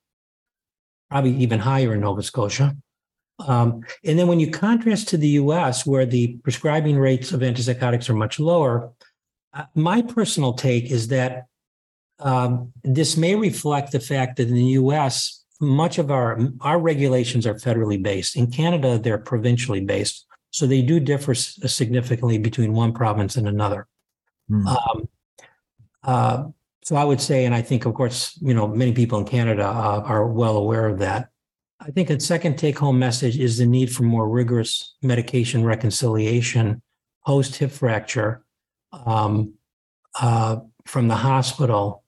probably 1.11 1.33
even 1.33 1.59
higher 1.59 1.95
in 1.95 2.01
Nova 2.03 2.23
Scotia. 2.23 2.77
Um, 3.41 3.81
and 4.05 4.17
then 4.17 4.29
when 4.29 4.39
you 4.39 4.53
contrast 4.53 5.09
to 5.09 5.17
the 5.17 5.31
US, 5.31 5.85
where 5.85 6.07
the 6.07 6.37
prescribing 6.45 6.97
rates 6.97 7.33
of 7.33 7.41
antipsychotics 7.41 8.09
are 8.09 8.15
much 8.15 8.39
lower, 8.39 8.93
uh, 9.53 9.65
my 9.75 10.01
personal 10.01 10.53
take 10.53 10.93
is 10.93 11.09
that 11.09 11.47
um, 12.21 12.73
this 12.85 13.17
may 13.17 13.35
reflect 13.35 13.91
the 13.91 13.99
fact 13.99 14.37
that 14.37 14.47
in 14.47 14.55
the 14.55 14.79
US, 14.85 15.43
much 15.61 15.99
of 15.99 16.13
our 16.13 16.39
our 16.61 16.79
regulations 16.79 17.49
are 17.49 17.55
federally 17.55 18.01
based. 18.01 18.37
In 18.37 18.49
Canada, 18.49 18.97
they're 18.97 19.19
provincially 19.19 19.81
based, 19.81 20.25
so 20.51 20.69
they 20.69 20.83
do 20.83 21.01
differ 21.01 21.35
significantly 21.35 22.39
between 22.39 22.75
one 22.75 22.93
province 22.93 23.35
and 23.35 23.49
another. 23.49 23.89
Hmm. 24.49 24.69
Um, 24.69 25.09
uh, 26.05 26.45
so 26.83 26.97
I 26.97 27.05
would 27.05 27.21
say, 27.21 27.47
and 27.47 27.55
I 27.55 27.63
think, 27.63 27.87
of 27.87 27.95
course, 27.95 28.39
you 28.43 28.53
know, 28.55 28.69
many 28.69 28.93
people 28.93 29.19
in 29.19 29.25
Canada 29.25 29.67
uh, 29.67 30.03
are 30.05 30.27
well 30.27 30.57
aware 30.57 30.87
of 30.87 30.99
that. 30.99 31.31
I 31.81 31.91
think 31.91 32.11
a 32.11 32.21
second 32.21 32.57
take-home 32.57 32.99
message 32.99 33.39
is 33.39 33.59
the 33.59 33.67
need 33.67 33.93
for 33.93 34.05
more 34.05 34.29
rigorous 34.29 34.95
medication 35.03 35.65
reconciliation 35.65 36.83
post 37.27 37.57
hip 37.57 37.71
fracture 37.71 38.45
um, 39.07 39.55
uh, 40.21 40.57
from 40.87 41.09
the 41.09 41.17
hospital 41.17 42.05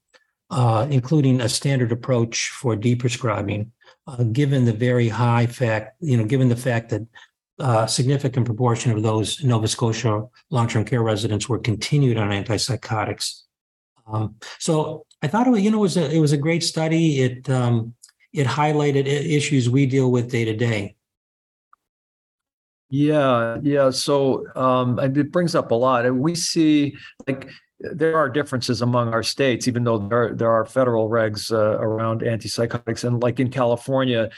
uh, 0.51 0.87
including 0.91 1.41
a 1.41 1.49
standard 1.49 1.93
approach 1.93 2.51
for 2.51 2.77
deprescribing, 2.77 3.69
uh, 4.07 4.23
given 4.25 4.65
the 4.65 4.73
very 4.73 5.09
high 5.09 5.47
fact, 5.47 5.97
you 6.01 6.17
know, 6.17 6.25
given 6.25 6.49
the 6.49 6.57
fact 6.57 6.91
that 6.91 7.03
uh, 7.59 7.83
a 7.85 7.89
significant 7.89 8.47
proportion 8.47 8.93
of 8.93 9.03
those 9.03 9.43
Nova 9.43 9.67
Scotia 9.67 10.25
long-term 10.51 10.85
care 10.85 11.03
residents 11.03 11.49
were 11.49 11.59
continued 11.59 12.17
on 12.17 12.29
antipsychotics. 12.29 13.43
Um, 14.07 14.37
so 14.59 15.05
I 15.23 15.29
thought 15.29 15.47
it 15.47 15.51
was, 15.51 15.63
you 15.63 15.71
know, 15.71 15.79
it 15.79 15.81
was 15.81 15.97
a, 15.97 16.11
it 16.11 16.21
was 16.21 16.33
a 16.33 16.37
great 16.37 16.63
study. 16.63 17.21
It 17.21 17.51
um, 17.51 17.95
it 18.33 18.47
highlighted 18.47 19.07
issues 19.07 19.69
we 19.69 19.87
deal 19.87 20.11
with 20.11 20.31
day 20.31 20.45
to 20.45 20.55
day. 20.55 20.97
Yeah, 22.89 23.59
yeah. 23.63 23.91
So 23.91 24.47
um, 24.55 24.99
it 24.99 25.33
brings 25.33 25.55
up 25.55 25.71
a 25.71 25.75
lot. 25.75 26.07
And 26.07 26.21
we 26.21 26.35
see 26.35 26.97
like 27.27 27.49
there 27.81 28.17
are 28.17 28.29
differences 28.29 28.81
among 28.81 29.13
our 29.13 29.23
states, 29.23 29.67
even 29.67 29.85
though 29.85 29.99
there 29.99 30.23
are, 30.23 30.35
there 30.35 30.51
are 30.51 30.65
federal 30.65 31.11
regs 31.11 31.51
uh, 31.51 31.79
around 31.79 32.21
antipsychotics. 32.21 33.05
And 33.05 33.23
like 33.23 33.41
in 33.41 33.51
California, 33.51 34.31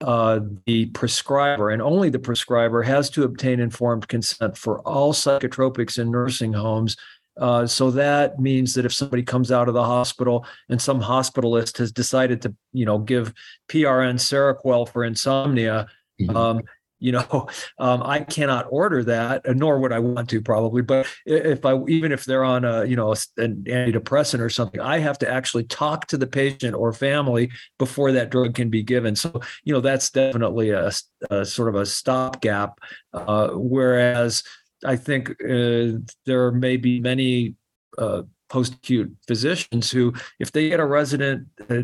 uh, 0.00 0.40
the 0.66 0.86
prescriber 0.86 1.70
and 1.70 1.82
only 1.82 2.10
the 2.10 2.18
prescriber 2.18 2.82
has 2.82 3.10
to 3.10 3.24
obtain 3.24 3.58
informed 3.58 4.06
consent 4.06 4.56
for 4.56 4.80
all 4.80 5.12
psychotropics 5.12 5.98
in 5.98 6.10
nursing 6.10 6.52
homes. 6.52 6.96
Uh, 7.36 7.66
so 7.66 7.90
that 7.90 8.38
means 8.38 8.74
that 8.74 8.84
if 8.84 8.92
somebody 8.92 9.22
comes 9.22 9.50
out 9.50 9.68
of 9.68 9.74
the 9.74 9.82
hospital 9.82 10.46
and 10.68 10.80
some 10.80 11.00
hospitalist 11.00 11.78
has 11.78 11.90
decided 11.90 12.40
to, 12.42 12.54
you 12.72 12.86
know, 12.86 12.98
give 12.98 13.32
PRN 13.68 14.14
Seroquel 14.14 14.88
for 14.88 15.04
insomnia, 15.04 15.86
mm-hmm. 16.20 16.36
um, 16.36 16.60
you 17.04 17.12
know 17.12 17.46
um, 17.78 18.02
i 18.02 18.18
cannot 18.18 18.66
order 18.70 19.04
that 19.04 19.42
nor 19.54 19.78
would 19.78 19.92
i 19.92 19.98
want 19.98 20.28
to 20.28 20.40
probably 20.40 20.82
but 20.82 21.06
if 21.26 21.64
i 21.64 21.78
even 21.86 22.10
if 22.10 22.24
they're 22.24 22.44
on 22.44 22.64
a 22.64 22.84
you 22.84 22.96
know 22.96 23.12
an 23.36 23.62
antidepressant 23.68 24.40
or 24.40 24.48
something 24.48 24.80
i 24.80 24.98
have 24.98 25.18
to 25.18 25.30
actually 25.30 25.64
talk 25.64 26.06
to 26.06 26.16
the 26.16 26.26
patient 26.26 26.74
or 26.74 26.92
family 26.92 27.50
before 27.78 28.10
that 28.10 28.30
drug 28.30 28.54
can 28.54 28.70
be 28.70 28.82
given 28.82 29.14
so 29.14 29.40
you 29.64 29.72
know 29.72 29.80
that's 29.80 30.10
definitely 30.10 30.70
a, 30.70 30.90
a 31.30 31.44
sort 31.44 31.68
of 31.68 31.74
a 31.74 31.86
stopgap 31.86 32.78
uh, 33.12 33.48
whereas 33.50 34.42
i 34.84 34.96
think 34.96 35.30
uh, 35.30 35.98
there 36.26 36.50
may 36.52 36.76
be 36.76 37.00
many 37.00 37.54
uh, 37.98 38.22
post-acute 38.48 39.14
physicians 39.26 39.90
who 39.90 40.12
if 40.38 40.52
they 40.52 40.68
get 40.68 40.80
a 40.80 40.86
resident 40.86 41.46
uh, 41.70 41.82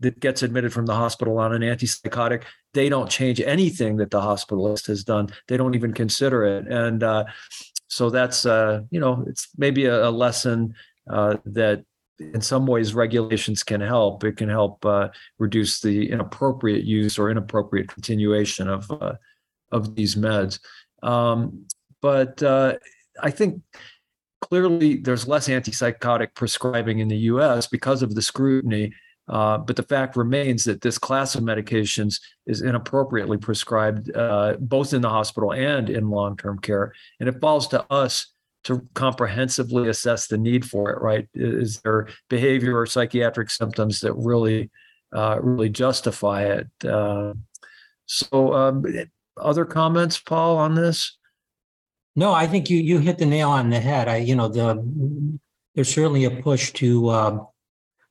that 0.00 0.20
gets 0.20 0.42
admitted 0.42 0.72
from 0.72 0.86
the 0.86 0.94
hospital 0.94 1.38
on 1.38 1.52
an 1.52 1.62
antipsychotic, 1.62 2.44
they 2.74 2.88
don't 2.88 3.10
change 3.10 3.40
anything 3.40 3.96
that 3.96 4.10
the 4.10 4.20
hospitalist 4.20 4.86
has 4.86 5.04
done. 5.04 5.28
They 5.48 5.56
don't 5.56 5.74
even 5.74 5.92
consider 5.92 6.44
it. 6.44 6.66
And 6.68 7.02
uh, 7.02 7.24
so 7.88 8.10
that's, 8.10 8.46
uh, 8.46 8.82
you 8.90 9.00
know, 9.00 9.24
it's 9.26 9.48
maybe 9.56 9.86
a, 9.86 10.08
a 10.08 10.10
lesson 10.10 10.74
uh, 11.10 11.36
that 11.46 11.84
in 12.18 12.40
some 12.40 12.66
ways 12.66 12.94
regulations 12.94 13.62
can 13.62 13.80
help. 13.80 14.24
It 14.24 14.36
can 14.36 14.48
help 14.48 14.84
uh, 14.84 15.08
reduce 15.38 15.80
the 15.80 16.10
inappropriate 16.10 16.84
use 16.84 17.18
or 17.18 17.30
inappropriate 17.30 17.88
continuation 17.88 18.68
of 18.68 18.90
of 19.72 19.94
these 19.96 20.16
meds. 20.16 20.60
Um, 21.02 21.66
but 22.02 22.42
uh, 22.42 22.74
I 23.22 23.30
think 23.30 23.62
clearly 24.42 24.96
there's 24.96 25.26
less 25.26 25.48
antipsychotic 25.48 26.34
prescribing 26.34 26.98
in 26.98 27.08
the 27.08 27.16
U.S. 27.16 27.66
because 27.66 28.02
of 28.02 28.14
the 28.14 28.20
scrutiny. 28.20 28.92
Uh, 29.28 29.56
but 29.56 29.76
the 29.76 29.84
fact 29.84 30.16
remains 30.16 30.64
that 30.64 30.80
this 30.80 30.98
class 30.98 31.36
of 31.36 31.44
medications 31.44 32.20
is 32.46 32.60
inappropriately 32.60 33.38
prescribed 33.38 34.14
uh, 34.16 34.56
both 34.58 34.92
in 34.92 35.00
the 35.00 35.08
hospital 35.08 35.52
and 35.52 35.88
in 35.88 36.10
long-term 36.10 36.58
care, 36.58 36.92
and 37.20 37.28
it 37.28 37.40
falls 37.40 37.68
to 37.68 37.84
us 37.90 38.26
to 38.64 38.86
comprehensively 38.94 39.88
assess 39.88 40.26
the 40.26 40.36
need 40.36 40.64
for 40.64 40.90
it. 40.90 41.00
Right? 41.00 41.28
Is 41.34 41.80
there 41.80 42.08
behavior 42.28 42.76
or 42.76 42.84
psychiatric 42.84 43.50
symptoms 43.50 44.00
that 44.00 44.12
really, 44.14 44.70
uh, 45.14 45.38
really 45.40 45.70
justify 45.70 46.42
it? 46.42 46.68
Uh, 46.84 47.34
so, 48.06 48.52
um, 48.52 48.84
other 49.36 49.64
comments, 49.64 50.18
Paul, 50.18 50.58
on 50.58 50.74
this? 50.74 51.16
No, 52.14 52.32
I 52.32 52.46
think 52.46 52.68
you 52.68 52.78
you 52.78 52.98
hit 52.98 53.18
the 53.18 53.26
nail 53.26 53.50
on 53.50 53.70
the 53.70 53.80
head. 53.80 54.08
I, 54.08 54.16
you 54.18 54.34
know, 54.34 54.48
the 54.48 55.38
there's 55.74 55.92
certainly 55.92 56.24
a 56.24 56.30
push 56.30 56.72
to 56.74 57.08
uh, 57.08 57.38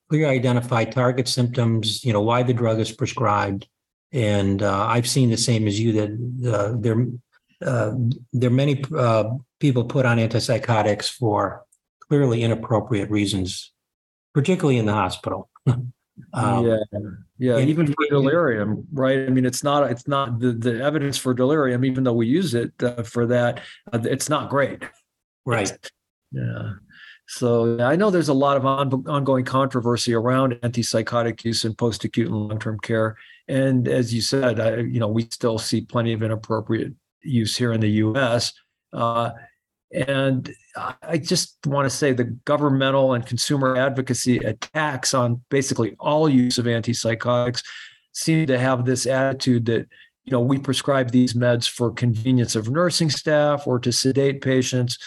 clear 0.10 0.28
identify 0.28 0.86
target 0.86 1.28
symptoms. 1.28 2.04
You 2.04 2.14
know, 2.14 2.22
why 2.22 2.44
the 2.44 2.54
drug 2.54 2.80
is 2.80 2.92
prescribed, 2.92 3.68
and 4.12 4.64
uh, 4.64 4.86
I've 4.86 5.08
seen 5.08 5.30
the 5.30 5.38
same 5.38 5.68
as 5.68 5.80
you 5.80 5.94
that 5.94 6.52
uh, 6.52 6.74
there 6.80 7.08
uh, 7.64 7.94
there 8.34 8.50
are 8.50 8.54
many 8.54 8.84
uh, 8.96 9.26
people 9.60 9.84
put 9.84 10.06
on 10.06 10.18
antipsychotics 10.18 11.10
for 11.10 11.64
clearly 12.10 12.42
inappropriate 12.42 13.10
reasons, 13.12 13.72
particularly 14.34 14.80
in 14.80 14.86
the 14.86 14.94
hospital. 14.94 15.50
Um, 16.34 16.66
yeah, 16.66 16.78
yeah. 17.38 17.58
Even 17.60 17.88
for 17.88 18.08
delirium, 18.10 18.88
right? 18.94 19.20
I 19.20 19.30
mean, 19.30 19.46
it's 19.46 19.64
not 19.64 19.90
it's 19.92 20.08
not 20.08 20.40
the 20.40 20.54
the 20.54 20.82
evidence 20.84 21.18
for 21.18 21.34
delirium, 21.34 21.86
even 21.86 22.04
though 22.04 22.14
we 22.14 22.28
use 22.28 22.54
it 22.54 22.72
uh, 22.82 23.04
for 23.04 23.26
that, 23.28 23.62
uh, 23.92 24.00
it's 24.04 24.30
not 24.30 24.50
great. 24.50 24.84
Right. 25.46 25.72
It's, 25.72 25.92
yeah. 26.32 26.74
So 27.28 27.80
I 27.80 27.96
know 27.96 28.10
there's 28.10 28.30
a 28.30 28.34
lot 28.34 28.58
of 28.58 28.66
on, 28.66 28.92
ongoing 29.08 29.46
controversy 29.46 30.14
around 30.14 30.54
antipsychotic 30.64 31.44
use 31.46 31.64
in 31.64 31.74
post-acute 31.76 32.28
and 32.28 32.36
long-term 32.36 32.80
care, 32.80 33.16
and 33.48 33.88
as 33.88 34.14
you 34.14 34.22
said, 34.22 34.60
I, 34.60 34.78
you 34.78 35.00
know, 35.00 35.08
we 35.08 35.24
still 35.24 35.58
see 35.58 35.82
plenty 35.82 36.14
of 36.14 36.24
inappropriate 36.24 36.94
use 37.22 37.56
here 37.56 37.72
in 37.74 37.80
the 37.80 37.90
U.S. 37.90 38.54
Uh, 38.94 39.32
and 39.94 40.54
I 41.02 41.18
just 41.18 41.58
want 41.66 41.86
to 41.86 41.90
say 41.90 42.14
the 42.14 42.24
governmental 42.46 43.14
and 43.14 43.26
consumer 43.26 43.76
advocacy 43.76 44.38
attacks 44.38 45.14
on 45.14 45.42
basically 45.50 45.96
all 46.00 46.30
use 46.30 46.58
of 46.58 46.66
antipsychotics 46.66 47.64
seem 48.14 48.46
to 48.48 48.58
have 48.58 48.86
this 48.86 49.06
attitude 49.06 49.66
that 49.66 49.88
you 50.24 50.32
know 50.32 50.40
we 50.40 50.58
prescribe 50.58 51.12
these 51.12 51.34
meds 51.34 51.70
for 51.70 51.92
convenience 51.92 52.56
of 52.56 52.70
nursing 52.70 53.10
staff 53.10 53.68
or 53.68 53.80
to 53.80 53.92
sedate 53.92 54.42
patients 54.42 54.98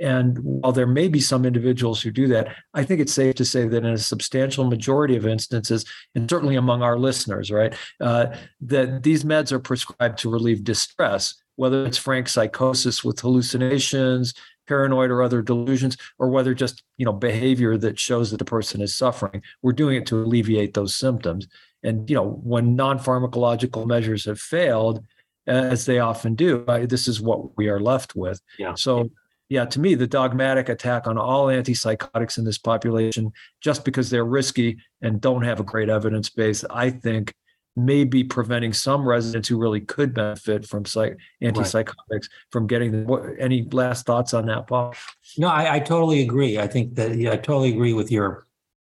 and 0.00 0.38
while 0.38 0.72
there 0.72 0.86
may 0.86 1.08
be 1.08 1.20
some 1.20 1.44
individuals 1.44 2.02
who 2.02 2.10
do 2.10 2.26
that, 2.28 2.54
I 2.74 2.84
think 2.84 3.00
it's 3.00 3.12
safe 3.12 3.36
to 3.36 3.44
say 3.44 3.68
that 3.68 3.84
in 3.84 3.92
a 3.92 3.98
substantial 3.98 4.64
majority 4.64 5.16
of 5.16 5.26
instances, 5.26 5.84
and 6.14 6.28
certainly 6.28 6.56
among 6.56 6.82
our 6.82 6.98
listeners, 6.98 7.50
right, 7.50 7.74
uh, 8.00 8.26
that 8.60 9.02
these 9.02 9.24
meds 9.24 9.52
are 9.52 9.60
prescribed 9.60 10.18
to 10.18 10.30
relieve 10.30 10.64
distress 10.64 11.34
whether 11.56 11.86
it's 11.86 11.98
frank 11.98 12.28
psychosis 12.28 13.04
with 13.04 13.20
hallucinations, 13.20 14.34
paranoid 14.66 15.10
or 15.10 15.22
other 15.22 15.42
delusions, 15.42 15.96
or 16.18 16.28
whether 16.30 16.54
just 16.54 16.82
you 16.96 17.04
know 17.04 17.12
behavior 17.12 17.76
that 17.76 17.98
shows 17.98 18.30
that 18.30 18.38
the 18.38 18.44
person 18.44 18.80
is 18.80 18.96
suffering. 18.96 19.42
We're 19.62 19.72
doing 19.72 19.96
it 19.96 20.06
to 20.06 20.22
alleviate 20.22 20.74
those 20.74 20.94
symptoms. 20.94 21.46
And 21.82 22.08
you 22.08 22.16
know 22.16 22.40
when 22.42 22.76
non-pharmacological 22.76 23.86
measures 23.86 24.24
have 24.24 24.40
failed, 24.40 25.04
as 25.46 25.86
they 25.86 25.98
often 25.98 26.34
do, 26.34 26.64
this 26.88 27.06
is 27.06 27.20
what 27.20 27.56
we 27.56 27.68
are 27.68 27.80
left 27.80 28.16
with. 28.16 28.40
Yeah. 28.58 28.74
So 28.74 29.10
yeah, 29.48 29.64
to 29.66 29.80
me, 29.80 29.94
the 29.94 30.06
dogmatic 30.06 30.68
attack 30.68 31.06
on 31.06 31.18
all 31.18 31.46
antipsychotics 31.46 32.38
in 32.38 32.44
this 32.44 32.58
population, 32.58 33.32
just 33.60 33.84
because 33.84 34.10
they're 34.10 34.24
risky 34.24 34.78
and 35.02 35.20
don't 35.20 35.42
have 35.42 35.60
a 35.60 35.64
great 35.64 35.88
evidence 35.88 36.30
base, 36.30 36.64
I 36.70 36.90
think 36.90 37.34
may 37.76 38.04
be 38.04 38.22
preventing 38.22 38.72
some 38.72 39.06
residents 39.06 39.48
who 39.48 39.58
really 39.58 39.80
could 39.80 40.14
benefit 40.14 40.66
from 40.66 40.84
psych 40.84 41.18
antipsychotics 41.42 41.94
right. 42.10 42.22
from 42.50 42.66
getting 42.66 42.92
them. 42.92 43.06
What, 43.06 43.22
any 43.38 43.68
last 43.72 44.06
thoughts 44.06 44.32
on 44.32 44.46
that, 44.46 44.66
Paul? 44.66 44.94
No, 45.36 45.48
I, 45.48 45.74
I 45.74 45.78
totally 45.80 46.22
agree. 46.22 46.58
I 46.58 46.66
think 46.66 46.94
that 46.94 47.16
yeah, 47.16 47.32
I 47.32 47.36
totally 47.36 47.70
agree 47.70 47.92
with 47.92 48.10
your 48.10 48.46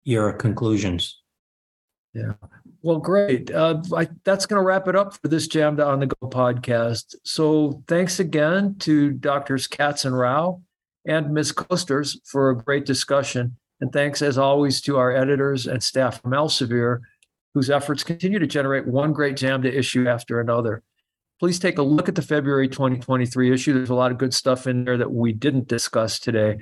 your 0.05 0.33
conclusions. 0.33 1.21
Yeah. 2.15 2.33
Well, 2.83 2.99
great. 2.99 3.51
Uh, 3.51 3.83
I, 3.95 4.09
that's 4.25 4.47
going 4.47 4.61
to 4.61 4.65
wrap 4.65 4.87
it 4.87 4.95
up 4.95 5.15
for 5.15 5.29
this 5.29 5.49
JAMDA 5.49 5.85
on 5.85 6.01
the 6.01 6.07
Go 6.07 6.29
podcast. 6.29 7.17
So 7.25 7.83
thanks 7.89 8.21
again 8.21 8.77
to 8.81 9.11
Doctors 9.11 9.67
Katz 9.67 10.05
and 10.05 10.17
Rao 10.17 10.63
and 11.05 11.33
Ms. 11.33 11.53
Costers 11.53 12.21
for 12.25 12.51
a 12.51 12.57
great 12.57 12.87
discussion. 12.87 13.57
And 13.81 13.93
thanks, 13.93 14.23
as 14.23 14.39
always, 14.39 14.81
to 14.83 14.97
our 14.97 15.15
editors 15.15 15.67
and 15.67 15.83
staff 15.83 16.23
from 16.23 16.33
Elsevier 16.33 17.01
whose 17.55 17.71
efforts 17.71 18.05
continue 18.05 18.39
to 18.39 18.47
generate 18.47 18.87
one 18.87 19.13
great 19.13 19.35
JAMDA 19.35 19.73
issue 19.73 20.09
after 20.09 20.41
another. 20.41 20.83
Please 21.41 21.59
take 21.59 21.79
a 21.79 21.83
look 21.83 22.09
at 22.09 22.15
the 22.15 22.23
February 22.23 22.69
2023 22.69 23.53
issue. 23.53 23.73
There's 23.73 23.91
a 23.91 23.95
lot 23.95 24.13
of 24.13 24.19
good 24.19 24.33
stuff 24.35 24.67
in 24.67 24.85
there 24.85 24.97
that 24.97 25.11
we 25.11 25.33
didn't 25.33 25.67
discuss 25.67 26.19
today. 26.19 26.59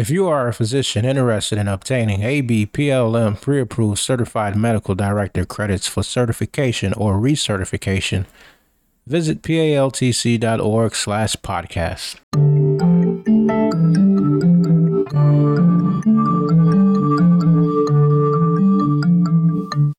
If 0.00 0.08
you 0.08 0.26
are 0.28 0.48
a 0.48 0.54
physician 0.54 1.04
interested 1.04 1.58
in 1.58 1.68
obtaining 1.68 2.20
ABPLM 2.20 3.38
pre 3.38 3.60
approved 3.60 3.98
certified 3.98 4.56
medical 4.56 4.94
director 4.94 5.44
credits 5.44 5.86
for 5.86 6.02
certification 6.02 6.94
or 6.94 7.16
recertification, 7.16 8.24
visit 9.06 9.42
paltc.org 9.42 10.94
slash 10.94 11.36
podcast. 11.36 12.79